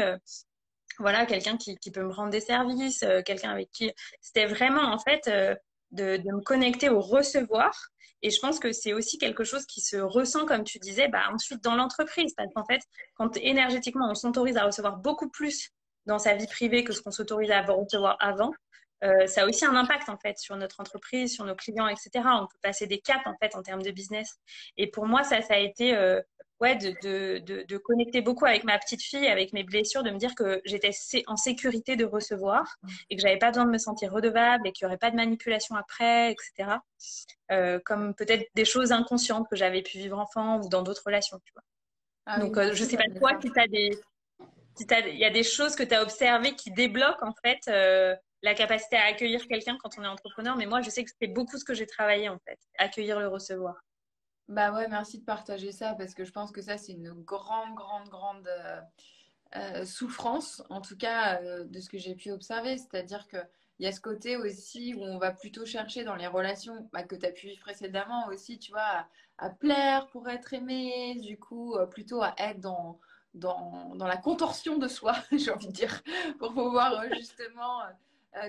[0.99, 3.91] voilà, quelqu'un qui, peut me rendre des services, euh, quelqu'un avec qui.
[4.21, 5.55] C'était vraiment, en fait, euh,
[5.91, 7.89] de, me connecter au recevoir.
[8.21, 11.23] Et je pense que c'est aussi quelque chose qui se ressent, comme tu disais, bah,
[11.31, 12.33] ensuite dans l'entreprise.
[12.35, 12.81] Parce qu'en fait,
[13.15, 15.69] quand énergétiquement, on s'autorise à recevoir beaucoup plus
[16.05, 18.51] dans sa vie privée que ce qu'on s'autorise à recevoir avant,
[19.03, 22.09] euh, ça a aussi un impact en fait sur notre entreprise, sur nos clients, etc.
[22.25, 24.37] On peut passer des caps en fait en termes de business.
[24.77, 25.93] Et pour moi, ça, ça a été
[26.61, 30.11] ouais, de, de, de, de, connecter beaucoup avec ma petite fille, avec mes blessures, de
[30.11, 30.91] me dire que j'étais
[31.27, 32.89] en sécurité de recevoir mmh.
[33.09, 35.15] et que j'avais pas besoin de me sentir redevable et qu'il y aurait pas de
[35.15, 36.77] manipulation après, etc.
[37.51, 41.39] Euh, comme peut-être des choses inconscientes que j'avais pu vivre enfant ou dans d'autres relations,
[41.43, 41.63] tu vois.
[42.25, 43.91] Ah Donc, euh, je sais pas toi si tu des,
[44.75, 48.15] si il y a des choses que tu as observées qui débloquent en fait euh,
[48.41, 50.55] la capacité à accueillir quelqu'un quand on est entrepreneur.
[50.57, 53.27] Mais moi, je sais que c'est beaucoup ce que j'ai travaillé en fait, accueillir le
[53.27, 53.75] recevoir.
[54.47, 57.73] Bah ouais, merci de partager ça parce que je pense que ça, c'est une grande,
[57.73, 58.81] grande, grande euh,
[59.55, 62.77] euh, souffrance, en tout cas euh, de ce que j'ai pu observer.
[62.77, 63.41] C'est-à-dire qu'il
[63.79, 67.15] y a ce côté aussi où on va plutôt chercher dans les relations bah, que
[67.15, 69.07] tu as pu vivre précédemment aussi, tu vois,
[69.39, 72.99] à, plaire pour être aimé, du coup, plutôt à être dans,
[73.33, 76.03] dans, dans la contorsion de soi, j'ai envie de dire,
[76.37, 77.81] pour pouvoir justement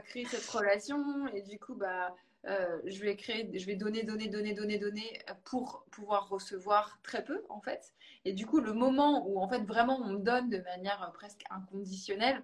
[0.05, 1.27] créer cette relation.
[1.29, 2.15] Et du coup, bah
[2.47, 7.25] euh, je vais créer, je vais donner, donner, donner, donner, donner pour pouvoir recevoir très
[7.25, 7.95] peu en fait.
[8.25, 11.43] Et du coup, le moment où en fait vraiment on me donne de manière presque
[11.51, 12.43] inconditionnelle,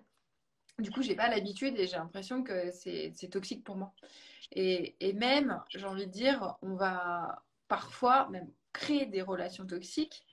[0.79, 3.93] du coup, j'ai pas l'habitude et j'ai l'impression que c'est toxique pour moi.
[4.53, 10.25] Et, et même, j'ai envie de dire, on va parfois même créer des relations toxiques,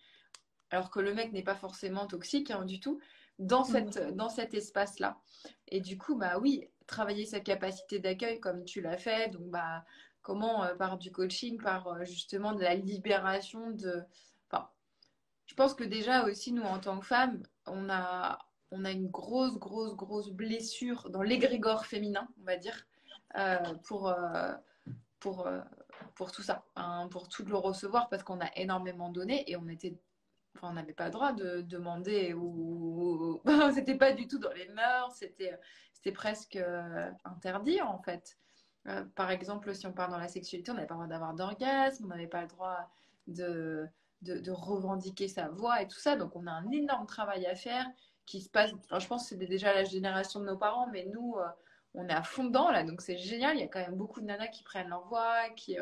[0.71, 2.99] alors que le mec n'est pas forcément toxique hein, du tout,
[3.37, 4.11] dans, cette, mmh.
[4.11, 5.19] dans cet espace-là.
[5.67, 9.31] Et du coup, bah oui, travailler sa capacité d'accueil comme tu l'as fait.
[9.31, 9.85] Donc, bah,
[10.21, 14.03] comment euh, par du coaching, par euh, justement de la libération de.
[14.51, 14.69] Enfin,
[15.45, 18.39] je pense que déjà aussi, nous, en tant que femmes, on a,
[18.71, 22.85] on a une grosse, grosse, grosse blessure dans l'égrégore féminin, on va dire,
[23.37, 24.13] euh, pour,
[25.19, 25.47] pour,
[26.15, 29.67] pour tout ça, hein, pour tout le recevoir, parce qu'on a énormément donné et on
[29.69, 29.97] était
[30.55, 33.41] Enfin, on n'avait pas le droit de demander ou
[33.73, 35.57] c'était pas du tout dans les mœurs, c'était
[35.99, 38.37] c'était presque euh, interdit en fait.
[38.87, 41.33] Euh, par exemple, si on parle dans la sexualité, on n'avait pas le droit d'avoir
[41.33, 42.89] d'orgasme, on n'avait pas le droit
[43.27, 43.89] de,
[44.49, 46.15] revendiquer sa voix et tout ça.
[46.15, 47.85] Donc on a un énorme travail à faire
[48.25, 48.71] qui se passe.
[48.97, 51.47] je pense que c'était déjà la génération de nos parents, mais nous, euh,
[51.93, 53.57] on est à fond dedans là, donc c'est génial.
[53.57, 55.77] Il y a quand même beaucoup de nanas qui prennent leur voix, qui,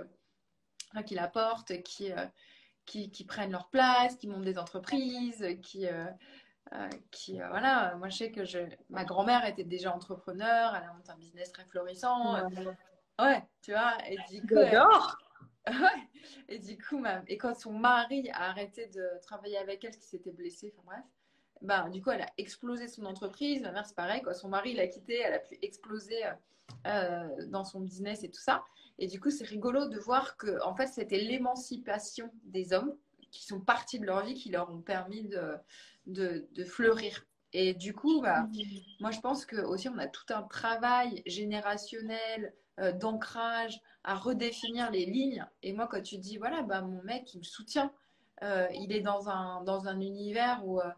[1.06, 2.12] qui la portent, qui,
[2.86, 5.86] qui, qui, prennent leur place, qui montent des entreprises, qui
[6.74, 8.60] euh, qui, euh, voilà, moi je sais que je...
[8.90, 12.36] ma grand-mère était déjà entrepreneur, elle a monté un business très florissant.
[13.20, 14.56] Ouais, tu vois, et du coup.
[15.68, 16.24] Ouais.
[16.48, 20.18] Et du coup, et quand son mari a arrêté de travailler avec elle, parce qu'il
[20.18, 21.04] s'était blessé, enfin bref,
[21.62, 23.62] ben, du coup, elle a explosé son entreprise.
[23.64, 26.24] Ma mère, c'est pareil, quand son mari l'a quitté, elle a pu exploser
[26.86, 28.64] euh, dans son business et tout ça.
[29.00, 32.96] Et du coup, c'est rigolo de voir que, en fait, c'était l'émancipation des hommes
[33.38, 35.58] qui sont partis de leur vie qui leur ont permis de,
[36.08, 37.26] de, fleurir.
[37.54, 38.48] Et du coup, bah,
[39.00, 44.92] moi, je pense que aussi on a tout un travail générationnel euh, d'ancrage à redéfinir
[44.92, 45.46] les lignes.
[45.64, 47.92] Et moi, quand tu dis, voilà, bah, mon mec, il me soutient,
[48.44, 50.90] euh, il est dans un, dans un univers où, euh,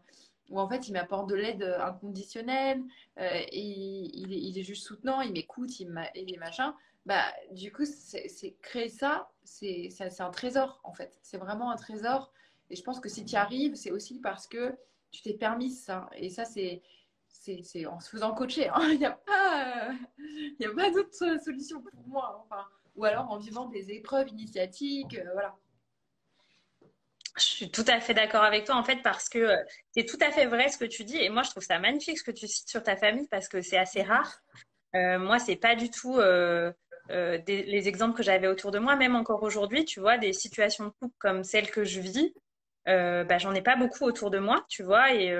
[0.50, 2.82] où en fait, il m'apporte de l'aide inconditionnelle,
[3.16, 6.74] et il, il, est juste soutenant, il m'écoute, il, il est machin.
[7.06, 11.18] Bah, du coup, c'est créer ça, c'est un trésor, en fait.
[11.22, 12.32] C'est vraiment un trésor.
[12.70, 14.76] Et je pense que si tu y arrives, c'est aussi parce que
[15.10, 16.08] tu t'es permis ça.
[16.16, 16.82] Et ça, c'est
[17.86, 18.68] en se faisant coacher.
[18.68, 18.80] Hein.
[18.90, 22.46] Il n'y a pas, a pas d'autre solution pour moi.
[22.96, 25.18] Ou alors en vivant des épreuves initiatiques.
[25.18, 25.56] Euh, voilà.
[27.36, 29.56] Je suis tout à fait d'accord avec toi en fait parce que euh,
[29.92, 32.18] c'est tout à fait vrai ce que tu dis et moi je trouve ça magnifique
[32.18, 34.42] ce que tu cites sur ta famille parce que c'est assez rare.
[34.96, 36.72] Euh, moi c'est pas du tout euh,
[37.10, 40.84] des, les exemples que j'avais autour de moi même encore aujourd'hui tu vois des situations
[40.84, 42.32] de couple comme celles que je vis
[42.86, 45.34] bah, j'en ai pas beaucoup autour de moi tu vois et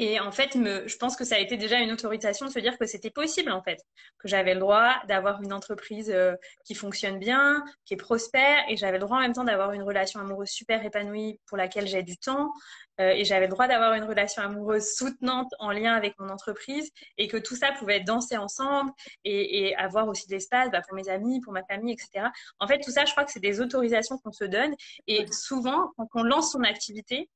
[0.00, 2.78] et en fait, je pense que ça a été déjà une autorisation de se dire
[2.78, 3.80] que c'était possible, en fait,
[4.18, 8.76] que j'avais le droit d'avoir une entreprise euh, qui fonctionne bien, qui est prospère, et
[8.76, 12.04] j'avais le droit en même temps d'avoir une relation amoureuse super épanouie pour laquelle j'ai
[12.04, 12.52] du temps,
[13.00, 16.90] euh, et j'avais le droit d'avoir une relation amoureuse soutenante en lien avec mon entreprise,
[17.16, 18.92] et que tout ça pouvait danser ensemble
[19.24, 22.26] et, et avoir aussi de l'espace bah, pour mes amis, pour ma famille, etc.
[22.60, 24.74] En fait, tout ça, je crois que c'est des autorisations qu'on se donne,
[25.06, 27.28] et souvent, quand on lance son activité,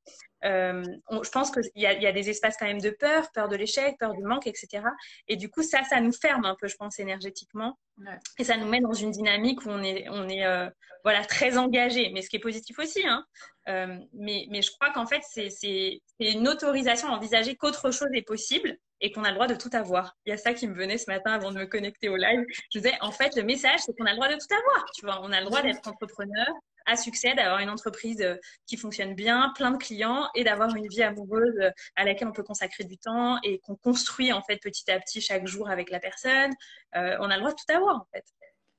[0.44, 3.48] euh, je pense qu'il y a, y a des espaces quand même de peur, peur
[3.48, 4.83] de l'échec, peur du manque, etc.
[5.29, 7.79] Et du coup, ça, ça nous ferme un peu, je pense, énergétiquement.
[7.98, 8.18] Ouais.
[8.38, 10.68] Et ça nous met dans une dynamique où on est, on est euh,
[11.05, 13.07] voilà, très engagé, mais ce qui est positif aussi.
[13.07, 13.24] Hein.
[13.68, 18.26] Euh, mais, mais je crois qu'en fait, c'est une autorisation à envisager qu'autre chose est
[18.26, 20.16] possible et qu'on a le droit de tout avoir.
[20.26, 22.44] Il y a ça qui me venait ce matin avant de me connecter au live.
[22.72, 24.85] Je disais, en fait, le message, c'est qu'on a le droit de tout avoir.
[24.94, 26.46] Tu vois, on a le droit d'être entrepreneur,
[26.87, 30.87] à succès, d'avoir une entreprise euh, qui fonctionne bien, plein de clients et d'avoir une
[30.88, 34.57] vie amoureuse euh, à laquelle on peut consacrer du temps et qu'on construit en fait
[34.59, 36.53] petit à petit chaque jour avec la personne.
[36.97, 38.25] Euh, on a le droit de tout avoir en fait.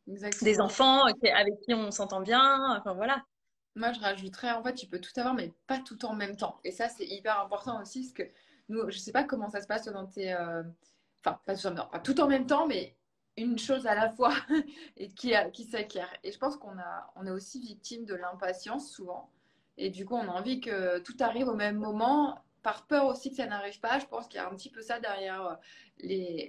[0.08, 0.52] Exactement.
[0.52, 3.24] Des enfants avec qui on s'entend bien, enfin voilà.
[3.76, 6.60] Moi, je rajouterais, en fait, tu peux tout avoir, mais pas tout en même temps.
[6.64, 8.34] Et ça, c'est hyper important aussi, parce que
[8.70, 10.32] nous, je sais pas comment ça se passe dans tes.
[11.26, 12.96] Enfin, pas tout en même temps, mais
[13.38, 14.34] une chose à la fois
[14.98, 16.12] et qui, qui s'acquiert.
[16.24, 19.30] Et je pense qu'on est aussi victime de l'impatience souvent.
[19.78, 23.30] Et du coup, on a envie que tout arrive au même moment, par peur aussi
[23.30, 24.00] que ça n'arrive pas.
[24.00, 25.60] Je pense qu'il y a un petit peu ça derrière
[26.04, 26.46] euh,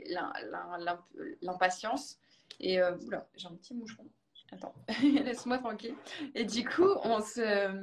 [1.42, 2.18] l'impatience.
[2.60, 2.96] Et euh,
[3.36, 4.08] j'ai un petit moucheron.
[4.52, 5.96] Attends, laisse-moi tranquille.
[6.34, 7.74] Et du coup, on se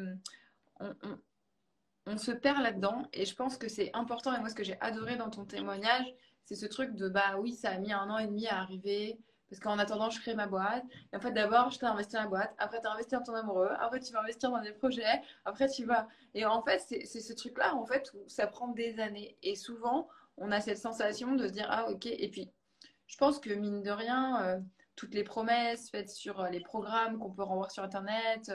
[2.31, 3.07] perd là-dedans.
[3.13, 4.33] Et je pense que c'est important.
[4.33, 6.05] Et moi, ce que j'ai adoré dans ton témoignage,
[6.45, 9.19] c'est ce truc de bah oui, ça a mis un an et demi à arriver.
[9.51, 10.85] Parce qu'en attendant, je crée ma boîte.
[11.11, 12.55] Et en fait, d'abord, je t'ai investi dans la boîte.
[12.57, 13.69] Après, tu as investi dans ton amoureux.
[13.79, 15.21] Après, tu vas investir dans des projets.
[15.43, 16.07] Après, tu vas.
[16.33, 19.37] Et en fait, c'est ce truc-là, en fait, où ça prend des années.
[19.43, 22.05] Et souvent, on a cette sensation de se dire, ah, ok.
[22.05, 22.49] Et puis,
[23.07, 24.59] je pense que mine de rien, euh,
[24.95, 28.53] toutes les promesses faites sur euh, les programmes qu'on peut renvoyer sur Internet,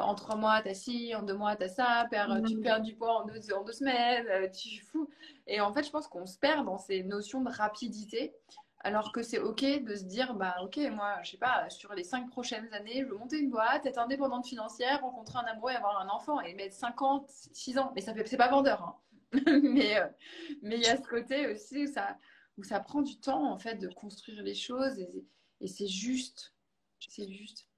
[0.00, 2.06] en trois mois, t'as ci, en deux mois, t'as ça,
[2.46, 2.62] tu mm.
[2.62, 5.08] perds du poids en deux, en deux semaines, euh, tu fous.
[5.46, 8.34] Et en fait, je pense qu'on se perd dans ces notions de rapidité.
[8.80, 12.04] Alors que c'est OK de se dire, bah OK, moi, je sais pas, sur les
[12.04, 15.76] cinq prochaines années, je veux monter une boîte, être indépendante financière, rencontrer un amoureux et
[15.76, 17.92] avoir un enfant et mettre 50, 6 ans.
[17.94, 18.96] Mais ça fait, c'est pas vendeur, hein.
[19.62, 20.06] mais euh,
[20.62, 22.18] mais il y a ce côté aussi où ça,
[22.58, 25.24] où ça prend du temps, en fait, de construire les choses et,
[25.60, 26.54] et c'est juste.
[27.08, 27.68] C'est juste.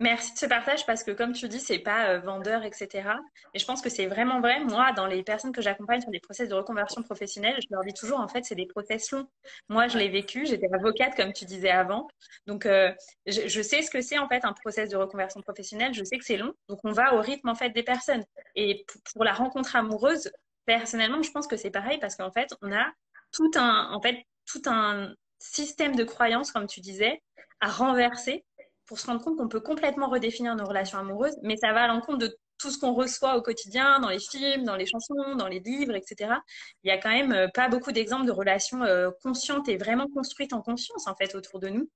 [0.00, 3.10] Merci de ce partage parce que comme tu dis, c'est pas euh, vendeur, etc.
[3.52, 4.60] Et je pense que c'est vraiment vrai.
[4.60, 7.94] Moi, dans les personnes que j'accompagne sur des process de reconversion professionnelle, je leur dis
[7.94, 9.26] toujours, en fait, c'est des process longs.
[9.68, 10.46] Moi, je l'ai vécu.
[10.46, 12.06] J'étais avocate, comme tu disais avant.
[12.46, 12.92] Donc, euh,
[13.26, 15.92] je, je, sais ce que c'est, en fait, un process de reconversion professionnelle.
[15.92, 16.54] Je sais que c'est long.
[16.68, 18.24] Donc, on va au rythme, en fait, des personnes.
[18.54, 20.30] Et pour la rencontre amoureuse,
[20.64, 22.86] personnellement, je pense que c'est pareil parce qu'en fait, on a
[23.32, 27.20] tout un, en fait, tout un système de croyances, comme tu disais,
[27.60, 28.44] à renverser
[28.88, 31.88] pour se rendre compte qu'on peut complètement redéfinir nos relations amoureuses, mais ça va à
[31.88, 35.46] l'encontre de tout ce qu'on reçoit au quotidien, dans les films, dans les chansons, dans
[35.46, 36.34] les livres, etc.
[36.82, 40.08] Il y a quand même euh, pas beaucoup d'exemples de relations euh, conscientes et vraiment
[40.08, 41.88] construites en conscience, en fait, autour de nous.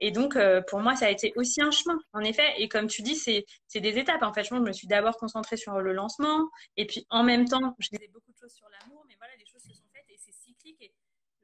[0.00, 2.54] Et donc, euh, pour moi, ça a été aussi un chemin, en effet.
[2.58, 4.22] Et comme tu dis, c'est, c'est des étapes.
[4.22, 7.76] En fait, je me suis d'abord concentrée sur le lancement, et puis en même temps,
[7.78, 10.16] je disais beaucoup de choses sur l'amour, mais voilà, les choses se sont faites et
[10.18, 10.82] c'est cyclique.
[10.82, 10.92] Et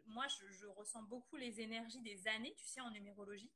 [0.09, 3.51] moi, je, je ressens beaucoup les énergies des années, tu sais, en numérologie.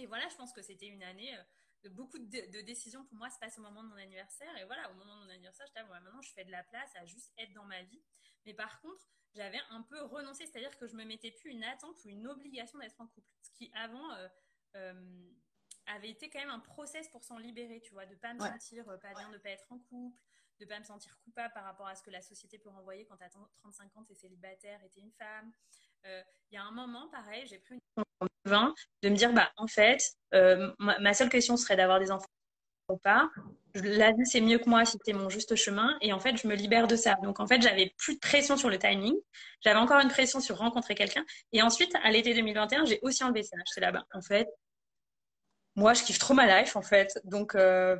[0.00, 1.42] Et voilà, je pense que c'était une année euh,
[1.84, 4.56] de beaucoup de, décisions pour moi se passent au moment de mon anniversaire.
[4.58, 6.90] Et voilà, au moment de mon anniversaire, je disais, maintenant, je fais de la place
[6.96, 8.02] à juste être dans ma vie.
[8.46, 9.02] Mais par contre,
[9.34, 12.78] j'avais un peu renoncé, c'est-à-dire que je me mettais plus une attente ou une obligation
[12.78, 13.28] d'être en couple.
[13.42, 14.28] Ce qui, avant, euh,
[14.76, 15.30] euh,
[15.86, 18.84] avait été quand même un process pour s'en libérer, tu vois, de pas me sentir
[19.00, 20.18] pas bien, de pas être en couple,
[20.58, 23.16] de pas me sentir coupable par rapport à ce que la société peut renvoyer quand
[23.16, 25.52] tu as 35 ans, tu es célibataire et tu es une femme.
[26.04, 27.80] Il y a un moment, pareil, j'ai pris une
[28.46, 30.02] de me dire bah en fait
[30.34, 32.26] euh, ma, seule question serait d'avoir des enfants
[32.88, 33.30] ou pas.
[33.74, 35.96] La vie c'est mieux que moi si c'était mon juste chemin.
[36.00, 37.16] Et en fait je me libère de ça.
[37.22, 39.14] Donc en fait j'avais plus de pression sur le timing.
[39.62, 41.24] J'avais encore une pression sur rencontrer quelqu'un.
[41.52, 43.56] Et ensuite à l'été 2021 j'ai aussi enlevé ça.
[43.66, 44.04] J'étais là-bas.
[44.12, 44.48] En fait
[45.76, 47.20] moi je kiffe trop ma life en fait.
[47.24, 47.96] Donc euh,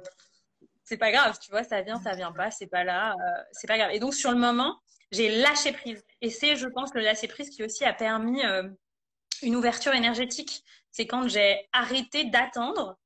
[0.85, 3.68] c'est pas grave tu vois ça vient ça vient pas c'est pas là euh, c'est
[3.68, 3.90] pas grave.
[3.92, 4.81] Et donc sur le moment
[5.12, 6.03] j'ai lâché prise.
[6.20, 8.42] Et c'est je pense le lâcher prise qui aussi a permis
[9.42, 10.64] une ouverture énergétique.
[10.90, 12.98] C'est quand j'ai arrêté d'attendre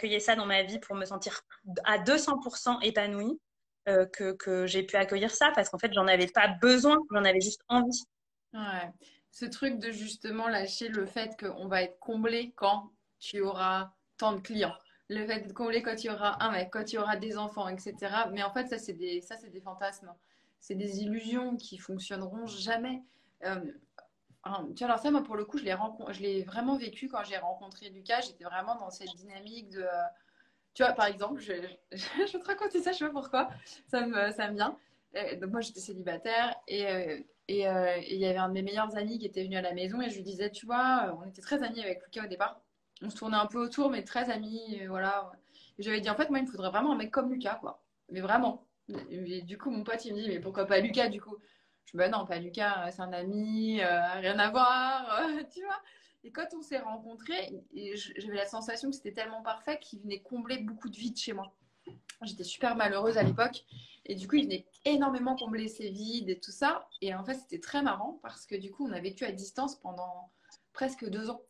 [0.00, 1.42] qu'il y ait ça dans ma vie pour me sentir
[1.84, 3.38] à 200% épanouie
[3.84, 7.40] que, que j'ai pu accueillir ça parce qu'en fait, j'en avais pas besoin, j'en avais
[7.40, 8.02] juste envie.
[8.52, 8.90] Ouais.
[9.30, 14.32] Ce truc de justement lâcher le fait qu'on va être comblé quand tu auras tant
[14.32, 14.74] de clients
[15.08, 17.94] le fait d'être comblé quand tu auras un mec, quand tu auras des enfants, etc.
[18.32, 20.12] Mais en fait, ça, c'est des, ça, c'est des fantasmes.
[20.58, 23.02] C'est des illusions qui fonctionneront jamais.
[23.44, 23.60] Euh,
[24.74, 25.74] tu vois, alors ça, moi, pour le coup, je l'ai,
[26.10, 28.20] je l'ai vraiment vécu quand j'ai rencontré Lucas.
[28.22, 29.84] J'étais vraiment dans cette dynamique de...
[30.74, 31.52] tu vois, par exemple, je,
[31.92, 33.48] je, vais te raconter ça, je sais pas pourquoi,
[33.88, 34.78] ça me, ça me vient.
[35.16, 36.86] Euh, donc moi, j'étais célibataire et...
[36.86, 39.72] Euh, et il y avait un de mes meilleurs amis qui était venu à la
[39.72, 42.60] maison et je lui disais, tu vois, on était très amis avec Lucas au départ
[43.02, 45.30] on se tournait un peu autour, mais très amis, voilà.
[45.78, 47.82] j'avais dit, en fait, moi, il me faudrait vraiment un mec comme Lucas, quoi.
[48.10, 48.66] Mais vraiment.
[49.10, 51.36] Et du coup, mon pote, il me dit, mais pourquoi pas Lucas, du coup?
[51.86, 55.20] Je me dis, bah non, pas Lucas, c'est un ami, euh, rien à voir,
[55.52, 55.80] tu vois.
[56.24, 60.58] Et quand on s'est rencontrés, j'avais la sensation que c'était tellement parfait qu'il venait combler
[60.58, 61.54] beaucoup de vides chez moi.
[62.22, 63.64] J'étais super malheureuse à l'époque.
[64.06, 66.88] Et du coup, il venait énormément combler ces vides et tout ça.
[67.00, 69.76] Et en fait, c'était très marrant parce que du coup, on a vécu à distance
[69.76, 70.30] pendant
[70.72, 71.42] presque deux ans.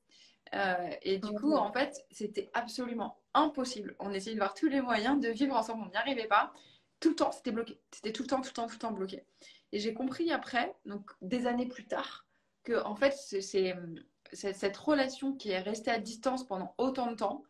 [0.54, 3.96] Euh, et du coup, en fait, c'était absolument impossible.
[3.98, 6.52] On essayait de voir tous les moyens de vivre ensemble, on n'y arrivait pas.
[7.00, 7.78] Tout le temps, c'était bloqué.
[7.90, 9.24] C'était tout le temps, tout le temps, tout le temps bloqué.
[9.72, 12.26] Et j'ai compris après, donc des années plus tard,
[12.64, 13.74] que en fait, c'est
[14.32, 17.42] cette relation qui est restée à distance pendant autant de temps,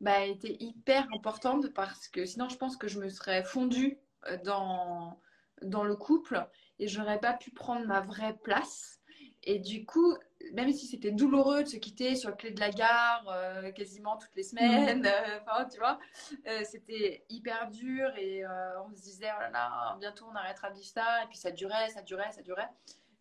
[0.00, 4.36] bah, était hyper importante parce que sinon, je pense que je me serais fondue euh,
[4.44, 5.20] dans,
[5.62, 6.46] dans le couple
[6.78, 9.00] et je n'aurais pas pu prendre ma vraie place.
[9.44, 10.16] Et du coup,
[10.52, 14.16] même si c'était douloureux de se quitter sur le clé de la gare euh, quasiment
[14.16, 15.06] toutes les semaines, mm.
[15.06, 15.98] euh, enfin, tu vois,
[16.46, 20.76] euh, c'était hyper dur et on se disait, oh là là, bientôt on arrêtera de
[20.76, 21.24] vivre ça.
[21.24, 22.68] Et puis ça durait, ça durait, ça durait.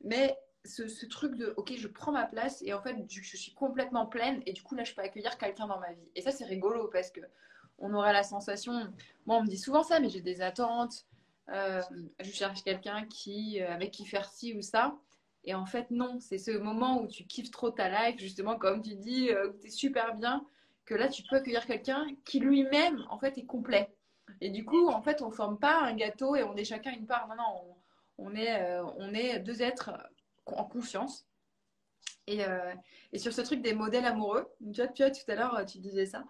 [0.03, 4.05] Mais ce, truc de, ok, je prends ma place et en fait, je suis complètement
[4.05, 6.09] pleine et du coup, là, je peux accueillir quelqu'un dans ma vie.
[6.15, 7.21] Et ça, c'est rigolo parce que
[7.79, 8.73] on aurait la sensation,
[9.25, 11.05] moi, on me dit souvent ça, mais j'ai des attentes.
[11.47, 14.95] je cherche quelqu'un qui, avec qui faire ci ou ça.
[15.45, 18.81] Et en fait, non, c'est ce moment où tu kiffes trop ta life, justement, comme
[18.81, 20.45] tu dis, euh, tu es super bien,
[20.85, 23.93] que là, tu peux accueillir quelqu'un qui lui-même, en fait, est complet.
[24.41, 26.91] Et du coup, en fait, on ne forme pas un gâteau et on est chacun
[26.91, 27.27] une part.
[27.27, 27.75] Non, non,
[28.17, 29.91] on, est, euh, on est deux êtres
[30.45, 31.25] en confiance.
[32.27, 32.73] Et, euh,
[33.11, 36.05] et, sur ce truc des modèles amoureux, tu tu vois tout à l'heure, tu disais
[36.05, 36.23] ça.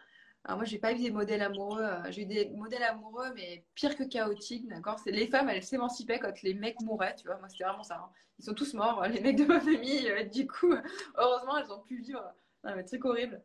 [0.46, 1.84] Alors moi, j'ai pas eu des modèles amoureux.
[1.84, 5.00] Euh, j'ai eu des modèles amoureux, mais pire que chaotiques, d'accord?
[5.06, 7.38] Les femmes, elles s'émancipaient quand les mecs mouraient, tu vois.
[7.38, 7.96] Moi, c'était vraiment ça.
[7.96, 8.10] Hein.
[8.40, 10.10] Ils sont tous morts, les mecs de ma famille.
[10.10, 10.74] Euh, du coup,
[11.16, 12.24] heureusement, elles ont pu vivre.
[12.64, 13.42] Non, mais truc horrible.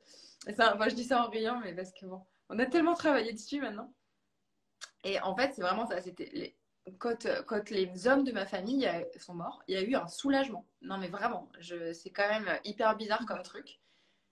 [0.48, 2.94] Et ça, moi, je dis ça en riant, mais parce que bon, on a tellement
[2.94, 3.92] travaillé dessus maintenant.
[5.04, 6.00] Et en fait, c'est vraiment ça.
[6.00, 6.56] C'était les...
[6.98, 10.66] quand, quand les hommes de ma famille sont morts, il y a eu un soulagement.
[10.82, 11.92] Non, mais vraiment, je...
[11.92, 13.80] c'est quand même hyper bizarre comme truc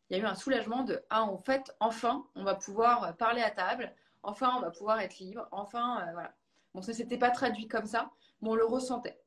[0.08, 3.42] il y a eu un soulagement de ah en fait enfin on va pouvoir parler
[3.42, 3.92] à table,
[4.22, 6.34] enfin on va pouvoir être libre, enfin euh, voilà.
[6.74, 9.18] Bon ça s'était pas traduit comme ça, mais on le ressentait.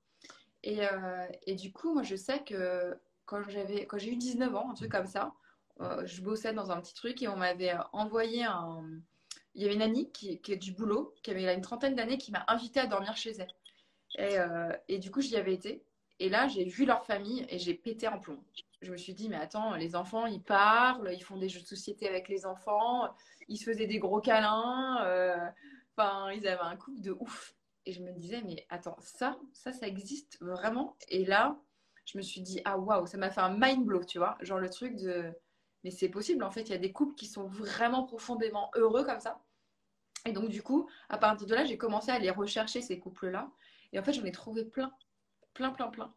[0.63, 4.55] Et, euh, et, du coup moi je sais que quand j'avais quand j'ai eu 19
[4.55, 5.33] ans un truc comme ça,
[5.81, 8.83] euh, je bossais dans un petit truc et on m'avait envoyé un
[9.55, 12.17] il y avait une amie qui, qui est du boulot, qui avait une trentaine d'années,
[12.17, 13.51] qui m'a invité à dormir chez elle.
[14.17, 14.37] Et,
[14.87, 15.83] et du coup, j'y avais été.
[16.19, 18.41] Et là, j'ai vu leur famille et j'ai pété en plomb
[18.81, 21.67] je me suis dit, mais attends, les enfants, ils parlent, ils font des jeux de
[21.67, 23.13] société avec les enfants,
[23.47, 25.37] ils se faisaient des gros câlins, euh,
[26.33, 27.55] ils avaient un couple de ouf.
[27.85, 30.95] Et je me disais, mais attends, ça, ça, ça existe vraiment?
[31.09, 31.59] Et là,
[32.05, 34.59] je me suis dit, ah waouh, ça m'a fait un mind blow, tu vois, genre
[34.59, 35.33] le truc de,
[35.83, 39.03] mais c'est possible, en fait, il y a des couples qui sont vraiment profondément heureux
[39.05, 39.41] comme ça.
[40.25, 43.49] Et donc, du coup, à partir de là, j'ai commencé à aller rechercher ces couples-là.
[43.93, 44.91] Et en fait, j'en ai trouvé plein,
[45.53, 46.13] plein, plein, plein.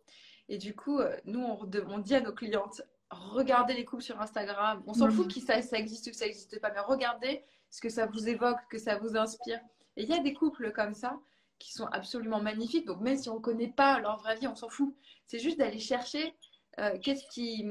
[0.53, 4.83] Et du coup, euh, nous, on, dit à nos clientes, regardez les couples sur Instagram.
[4.87, 5.33] On s'en fout mm.
[5.33, 8.29] que ça, ça existe ou que ça n'existe pas, mais regardez ce que ça vous
[8.29, 9.59] évoque, que ça vous inspire.
[9.97, 11.19] Et il y a des couples comme ça
[11.59, 12.85] qui sont absolument magnifiques.
[12.85, 14.95] Donc même si on ne connaît pas leur vraie vie, on s'en fout.
[15.27, 16.35] C'est juste d'aller chercher
[16.79, 17.67] euh, qu'est-ce qui,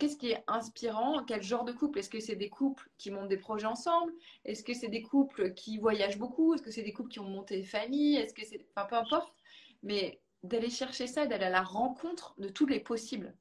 [0.00, 2.00] qu'est-ce qui est inspirant, quel genre de couple?
[2.00, 4.12] Est-ce que c'est des couples qui montent des projets ensemble?
[4.44, 6.54] Est-ce que c'est des couples qui voyagent beaucoup?
[6.54, 8.96] Est-ce que c'est des couples qui ont monté des familles Est-ce que c'est, enfin peu
[8.96, 9.32] importe.
[9.84, 13.34] Mais d'aller chercher ça, d'aller à la rencontre de tous les possibles.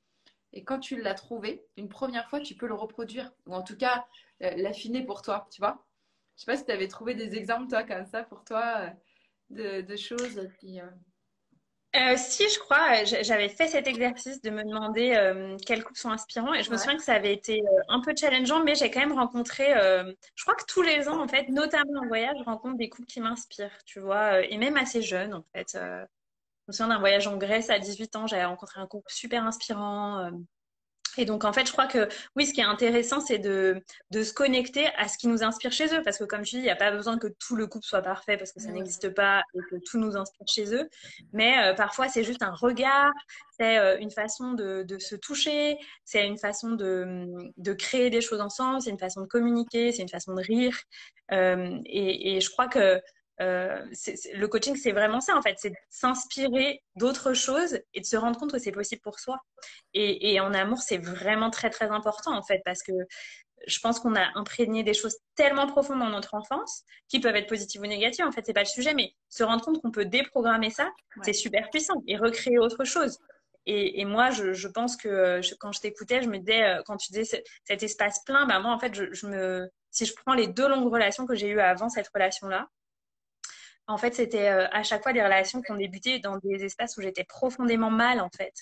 [0.56, 3.32] Et quand tu l'as trouvé, une première fois, tu peux le reproduire.
[3.46, 4.06] Ou en tout cas,
[4.41, 5.86] euh, l'affiner pour toi, tu vois.
[6.36, 8.89] Je sais pas si tu avais trouvé des exemples, toi, comme ça, pour toi,
[9.52, 10.38] euh, de, choses.
[11.96, 16.54] Euh, si, je crois, j'avais fait cet exercice de me demander quels couples sont inspirants
[16.54, 19.13] et je me souviens que ça avait été un peu challengeant, mais j'ai quand même
[19.13, 22.89] rencontré, je crois que tous les ans, en fait, notamment en voyage, je rencontre des
[22.89, 25.78] couples qui m'inspirent, tu vois, et même assez jeunes, en fait.
[26.67, 30.19] Me souviens d'un voyage en Grèce à 18 ans, j'avais rencontré un couple super inspirant.
[30.19, 30.32] Euh,
[31.17, 34.23] Et donc, en fait, je crois que oui, ce qui est intéressant, c'est de, de
[34.23, 36.01] se connecter à ce qui nous inspire chez eux.
[36.03, 38.01] Parce que, comme je dis, il n'y a pas besoin que tout le couple soit
[38.01, 40.89] parfait parce que ça n'existe pas et que tout nous inspire chez eux.
[41.32, 43.13] Mais euh, parfois, c'est juste un regard,
[43.57, 48.22] c'est euh, une façon de, de, se toucher, c'est une façon de, de créer des
[48.22, 50.78] choses ensemble, c'est une façon de communiquer, c'est une façon de rire.
[51.32, 53.01] Euh, et, et, je crois que
[53.42, 53.86] euh,
[54.34, 55.56] le coaching, c'est vraiment ça, en fait.
[55.58, 59.40] C'est s'inspirer d'autres choses et de se rendre compte que c'est possible pour soi.
[59.94, 62.94] Et, et en amour, c'est vraiment très, très important, en fait, parce que
[63.68, 67.48] je pense qu'on a imprégné des choses tellement profondes dans notre enfance qui peuvent être
[67.48, 68.26] positives ou négatives.
[68.26, 70.90] En fait, c'est pas le sujet, mais se rendre compte qu'on peut déprogrammer ça,
[71.24, 73.20] c'est super puissant et recréer autre chose.
[73.66, 76.98] Et, et moi, je, je, pense que quand je t'écoutais, je me disais, euh, quand
[76.98, 80.36] tu disais cet espace plein, bah moi, en fait, je, je me, si je prends
[80.36, 82.68] les deux longues relations que j'ai eues avant cette relation-là,
[83.88, 86.98] en fait, c'était euh, à chaque fois des relations qui ont débuté dans des espaces
[86.98, 88.54] où j'étais profondément mal, en fait.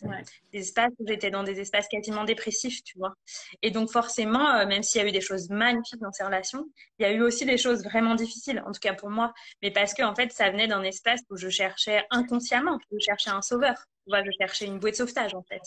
[0.52, 3.14] Des espaces où j'étais dans des espaces quasiment dépressifs, tu vois.
[3.62, 6.66] Et donc, forcément, euh, même s'il y a eu des choses magnifiques dans ces relations,
[7.00, 9.34] il y a eu aussi des choses vraiment difficiles, en tout cas pour moi.
[9.62, 13.30] Mais parce que, en fait, ça venait d'un espace où je cherchais inconsciemment, je cherchais
[13.30, 13.76] un sauveur
[14.08, 15.62] je cherchais une bouée de sauvetage en fait.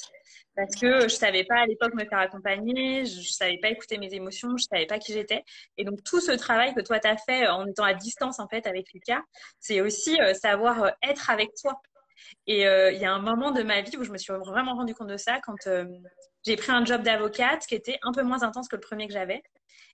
[0.54, 3.98] Parce que je savais pas à l'époque me faire accompagner, je, je savais pas écouter
[3.98, 5.44] mes émotions, je savais pas qui j'étais.
[5.76, 8.48] Et donc tout ce travail que toi tu as fait en étant à distance en
[8.48, 9.22] fait avec Lucas,
[9.60, 11.80] c'est aussi euh, savoir euh, être avec toi.
[12.46, 14.74] Et euh, il y a un moment de ma vie où je me suis vraiment
[14.74, 15.68] rendu compte de ça quand
[16.44, 19.12] j'ai pris un job d'avocate qui était un peu moins intense que le premier que
[19.12, 19.42] j'avais.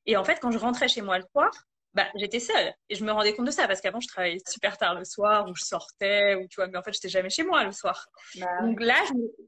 [0.06, 1.50] Et en fait, quand je rentrais chez moi le soir,
[1.94, 2.72] bah, j'étais seule.
[2.88, 5.48] Et je me rendais compte de ça parce qu'avant, je travaillais super tard le soir
[5.48, 8.06] ou je sortais ou tu vois, mais en fait, j'étais jamais chez moi le soir.
[8.36, 9.02] Bah Donc là,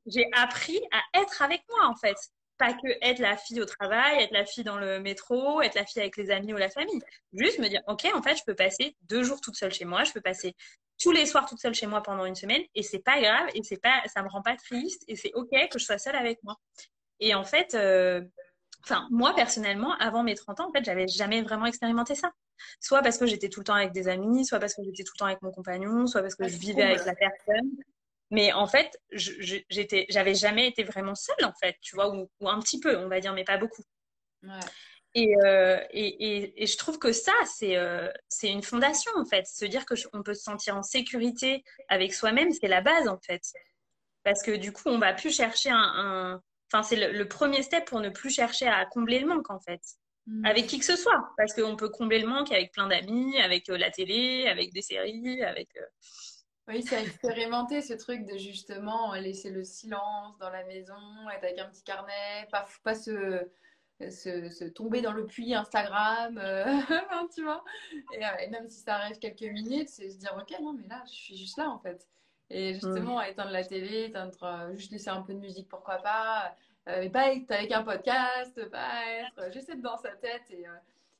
[0.06, 2.16] j'ai appris à être avec moi en fait.
[2.56, 5.84] Pas que être la fille au travail, être la fille dans le métro, être la
[5.84, 7.00] fille avec les amis ou la famille.
[7.32, 10.04] Juste me dire, OK, en fait, je peux passer deux jours toute seule chez moi,
[10.04, 10.54] je peux passer
[11.00, 13.62] tous les soirs toute seule chez moi pendant une semaine et c'est pas grave et
[13.64, 16.40] c'est pas, ça me rend pas triste et c'est OK que je sois seule avec
[16.44, 16.56] moi.
[17.18, 18.22] Et en fait, euh,
[18.84, 22.30] Enfin, moi, personnellement, avant mes 30 ans, en fait, j'avais jamais vraiment expérimenté ça.
[22.80, 25.12] Soit parce que j'étais tout le temps avec des amis, soit parce que j'étais tout
[25.16, 27.70] le temps avec mon compagnon, soit parce que je vivais avec la personne.
[28.30, 32.60] Mais en fait, j'étais, j'avais jamais été vraiment seule, en fait, tu vois, ou, un
[32.60, 33.82] petit peu, on va dire, mais pas beaucoup.
[34.42, 34.50] Ouais.
[35.14, 39.24] Et, euh, et, et, et, je trouve que ça, c'est euh, c'est une fondation, en
[39.24, 39.46] fait.
[39.46, 43.42] Se dire qu'on peut se sentir en sécurité avec soi-même, c'est la base, en fait.
[44.24, 46.42] Parce que du coup, on va plus chercher un, un
[46.72, 49.80] Enfin, c'est le, premier step pour ne plus chercher à combler le manque, en fait.
[50.26, 50.44] Mm.
[50.46, 51.28] Avec qui que ce soit.
[51.36, 54.82] Parce qu'on peut combler le manque avec plein d'amis, avec euh, la télé, avec des
[54.82, 55.68] séries, avec.
[55.76, 55.86] Euh,
[56.66, 60.94] oui, c'est expérimenter ce truc de justement laisser le silence dans la maison,
[61.30, 63.46] être avec un petit carnet, pas, pas se,
[64.00, 66.64] se, tomber dans le puits Instagram, euh,
[67.34, 67.64] tu vois.
[68.12, 71.14] Et, même si ça arrive quelques minutes, c'est se dire, ok, non, mais là, je
[71.14, 72.08] suis juste là, en fait.
[72.50, 73.30] Et justement, mm.
[73.30, 76.54] éteindre la télé, éteindre, juste laisser un peu de musique, pourquoi pas.
[76.88, 80.50] Euh, mais pas être avec un podcast, pas être juste être dans sa tête.
[80.50, 80.72] Et, euh,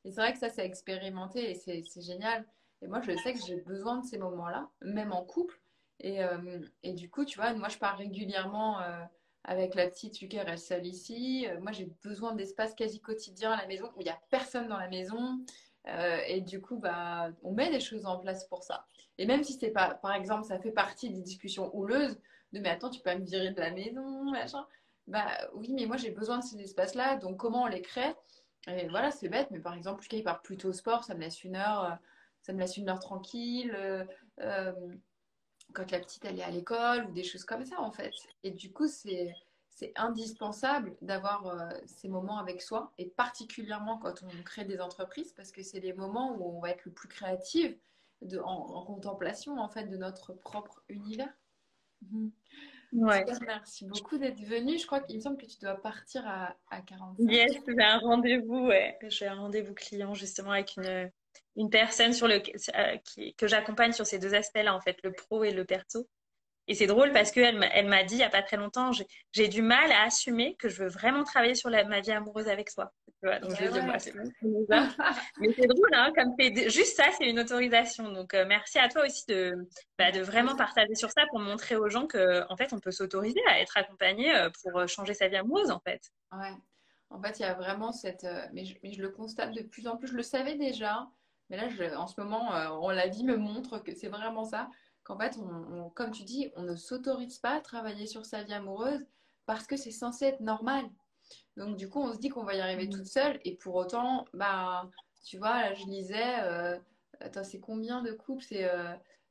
[0.05, 2.45] et c'est vrai que ça, c'est expérimenté et c'est génial.
[2.83, 5.59] Et moi, je sais que j'ai besoin de ces moments-là, même en couple.
[6.01, 8.79] Et, euh, et, du coup, tu vois, moi, je pars régulièrement
[9.45, 11.47] avec la petite, Lucas reste seule ici.
[11.63, 14.79] moi, j'ai besoin d'espace quasi quotidien à la maison où il n'y a personne dans
[14.79, 15.41] la maison.
[16.27, 18.87] et du coup, bah, on met des choses en place pour ça.
[19.19, 22.19] Et même si c'est pas, par exemple, ça fait partie des discussions houleuses
[22.55, 24.65] de mais attends, tu peux me virer de la maison, machin.
[25.07, 28.15] Bah oui, mais moi j'ai besoin de ces espaces-là, donc comment on les crée?
[28.69, 31.45] Et voilà, c'est bête, mais par exemple, il part plutôt au sport, ça me laisse
[31.45, 31.95] une heure, euh,
[32.41, 33.75] ça me laisse une heure tranquille.
[33.77, 34.05] Euh,
[34.41, 34.73] euh,
[35.73, 38.13] quand la petite elle est à l'école ou des choses comme ça en fait.
[38.45, 39.35] Et du coup, c'est
[39.71, 45.51] c'est indispensable d'avoir ces moments avec soi et particulièrement quand on crée des entreprises parce
[45.51, 47.75] que c'est les moments où on va être le plus créatif
[48.25, 51.33] de, en, contemplation en fait de notre propre univers.
[52.03, 52.33] Mhm.
[52.93, 53.25] Ouais.
[53.45, 54.79] merci beaucoup d'être venu.
[54.79, 57.31] Je crois qu'il me semble que tu dois partir à, à 45.
[57.31, 58.97] Yes, j'ai un rendez-vous, ouais.
[59.09, 61.11] J'ai un rendez-vous client justement avec une,
[61.57, 65.13] une personne sur le, euh, qui, que j'accompagne sur ces deux aspects-là, en fait, le
[65.13, 66.09] pro et le perso.
[66.67, 68.91] Et c'est drôle parce qu'elle elle m'a dit il n'y a pas très longtemps,
[69.33, 72.49] j'ai du mal à assumer que je veux vraiment travailler sur la, ma vie amoureuse
[72.49, 72.91] avec soi.
[73.23, 76.35] donc je dis, moi, c'est Mais c'est drôle, hein, comme
[76.69, 78.11] juste ça, c'est une autorisation.
[78.13, 81.77] Donc euh, merci à toi aussi de, bah, de vraiment partager sur ça pour montrer
[81.77, 85.13] aux gens qu'en en fait, on peut s'autoriser à être accompagné euh, pour euh, changer
[85.13, 86.01] sa vie amoureuse, en fait.
[86.33, 86.53] Ouais.
[87.11, 88.27] En fait, il y a vraiment cette.
[88.55, 90.09] Mais je, mais je, le constate de plus en plus.
[90.09, 91.07] Je le savais déjà.
[91.51, 92.49] Mais là, je, en ce moment,
[92.83, 94.69] on, la vie me montre que c'est vraiment ça
[95.05, 98.55] qu'en fait, on, comme tu dis, on ne s'autorise pas à travailler sur sa vie
[98.55, 99.07] amoureuse
[99.47, 100.85] parce que c'est censé être normal.
[101.57, 104.25] Donc, du coup, on se dit qu'on va y arriver toute seule et pour autant,
[104.33, 104.91] bah,
[105.23, 106.79] tu vois, là, je lisais, euh,
[107.21, 108.43] attends, c'est combien de couples?
[108.43, 108.69] C'est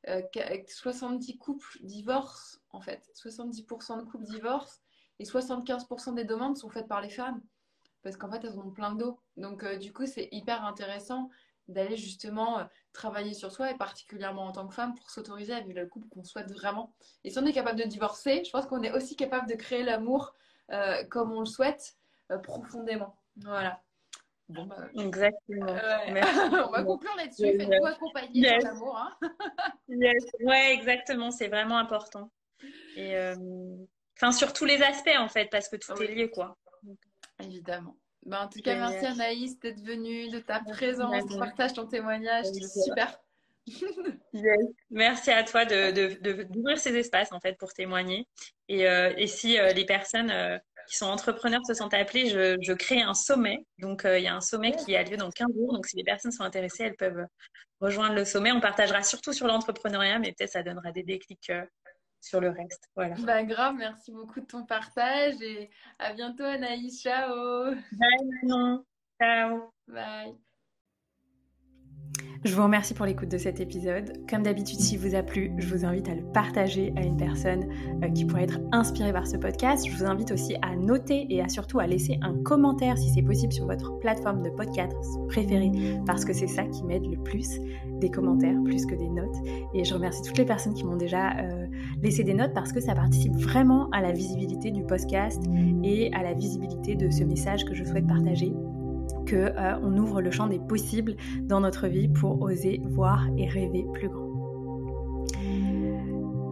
[0.05, 3.09] 70 euh, euh, couples divorcent, en fait.
[3.15, 4.79] 70% de couples divorcent
[5.19, 7.41] et 75% des demandes sont faites par les femmes
[8.01, 9.19] parce qu'en fait elles ont plein d'eau.
[9.37, 11.29] Donc du coup c'est hyper intéressant
[11.67, 15.79] d'aller justement travailler sur soi et particulièrement en tant que femme pour s'autoriser à vivre
[15.79, 16.93] le couple qu'on souhaite vraiment.
[17.23, 19.83] Et si on est capable de divorcer, je pense qu'on est aussi capable de créer
[19.83, 20.35] l'amour
[21.09, 21.95] comme on le souhaite
[22.43, 23.15] profondément.
[23.37, 23.81] Voilà.
[24.49, 25.65] Bon, bah, Exactement.
[26.67, 27.57] on va conclure là-dessus.
[27.57, 28.97] Faites-vous accompagner sur l'amour.
[28.97, 29.17] Hein.
[29.87, 30.23] yes.
[30.41, 31.31] Ouais, exactement.
[31.31, 32.31] C'est vraiment important.
[32.95, 33.35] Et euh,
[34.17, 36.57] enfin, sur tous les aspects en fait, parce que tout est lié, quoi.
[37.39, 37.95] Évidemment.
[38.25, 42.45] Ben, en tout cas, merci Anaïs d'être venue, de ta présence, de partage ton témoignage.
[42.45, 43.19] C'est super.
[44.89, 48.27] Merci à toi d'ouvrir de, de, ces espaces en fait pour témoigner.
[48.67, 50.29] Et, euh, et si euh, les personnes
[50.87, 53.65] qui sont entrepreneurs se sentent appelés, je, je crée un sommet.
[53.79, 55.73] Donc, euh, il y a un sommet qui a lieu dans 15 jours.
[55.73, 57.25] Donc, si les personnes sont intéressées, elles peuvent
[57.79, 58.51] rejoindre le sommet.
[58.51, 61.63] On partagera surtout sur l'entrepreneuriat, mais peut-être ça donnera des déclics euh,
[62.23, 62.89] sur le reste.
[62.95, 63.15] Voilà.
[63.19, 65.69] Bah, grave, merci beaucoup de ton partage et
[65.99, 67.01] à bientôt, Anaïs.
[67.01, 67.75] Ciao.
[67.91, 68.85] Bye, Manon.
[69.21, 69.71] Ciao.
[69.87, 70.42] Bye.
[72.45, 74.11] Je vous remercie pour l'écoute de cet épisode.
[74.29, 77.63] Comme d'habitude, s'il vous a plu, je vous invite à le partager à une personne
[78.03, 79.87] euh, qui pourrait être inspirée par ce podcast.
[79.87, 83.21] Je vous invite aussi à noter et à surtout à laisser un commentaire si c'est
[83.21, 84.91] possible sur votre plateforme de podcast
[85.29, 85.71] préférée
[86.05, 87.59] parce que c'est ça qui m'aide le plus,
[88.01, 89.37] des commentaires plus que des notes.
[89.73, 91.65] Et je remercie toutes les personnes qui m'ont déjà euh,
[92.01, 95.41] laissé des notes parce que ça participe vraiment à la visibilité du podcast
[95.81, 98.51] et à la visibilité de ce message que je souhaite partager
[99.25, 103.47] que euh, on ouvre le champ des possibles dans notre vie pour oser voir et
[103.47, 104.33] rêver plus grand.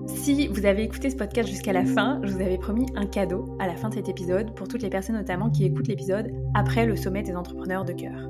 [0.08, 3.58] Si vous avez écouté ce podcast jusqu'à la fin, je vous avais promis un cadeau
[3.60, 6.86] à la fin de cet épisode pour toutes les personnes notamment qui écoutent l'épisode après
[6.86, 8.30] le sommet des entrepreneurs de cœur.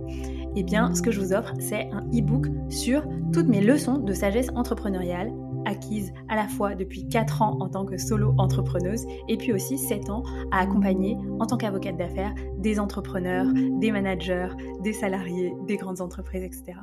[0.55, 4.13] Eh bien, ce que je vous offre, c'est un e-book sur toutes mes leçons de
[4.13, 5.31] sagesse entrepreneuriale
[5.65, 9.77] acquise à la fois depuis 4 ans en tant que solo entrepreneuse et puis aussi
[9.77, 14.49] 7 ans à accompagner en tant qu'avocate d'affaires des entrepreneurs, des managers,
[14.81, 16.79] des salariés, des grandes entreprises, etc.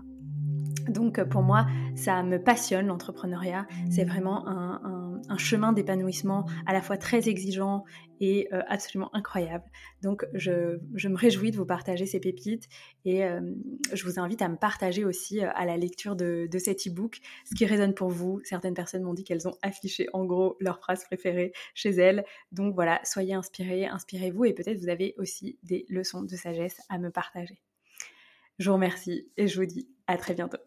[0.88, 3.66] Donc pour moi, ça me passionne l'entrepreneuriat.
[3.90, 7.84] C'est vraiment un, chemin d'épanouissement à la fois très exigeant
[8.20, 9.64] et euh, absolument incroyable.
[10.02, 12.68] Donc je, me réjouis de vous partager ces pépites
[13.04, 13.40] et euh,
[13.92, 17.20] je vous invite à me partager aussi euh, à la lecture de, de cet e-book
[17.44, 18.40] ce qui résonne pour vous.
[18.44, 22.24] Certaines personnes m'ont dit qu'elles ont affiché en gros leurs phrases préférées chez elles.
[22.52, 26.98] Donc voilà, soyez inspirés, inspirez-vous et peut-être vous avez aussi des leçons de sagesse à
[26.98, 27.60] me partager.
[28.58, 30.58] Je vous remercie et je vous dis à très bientôt.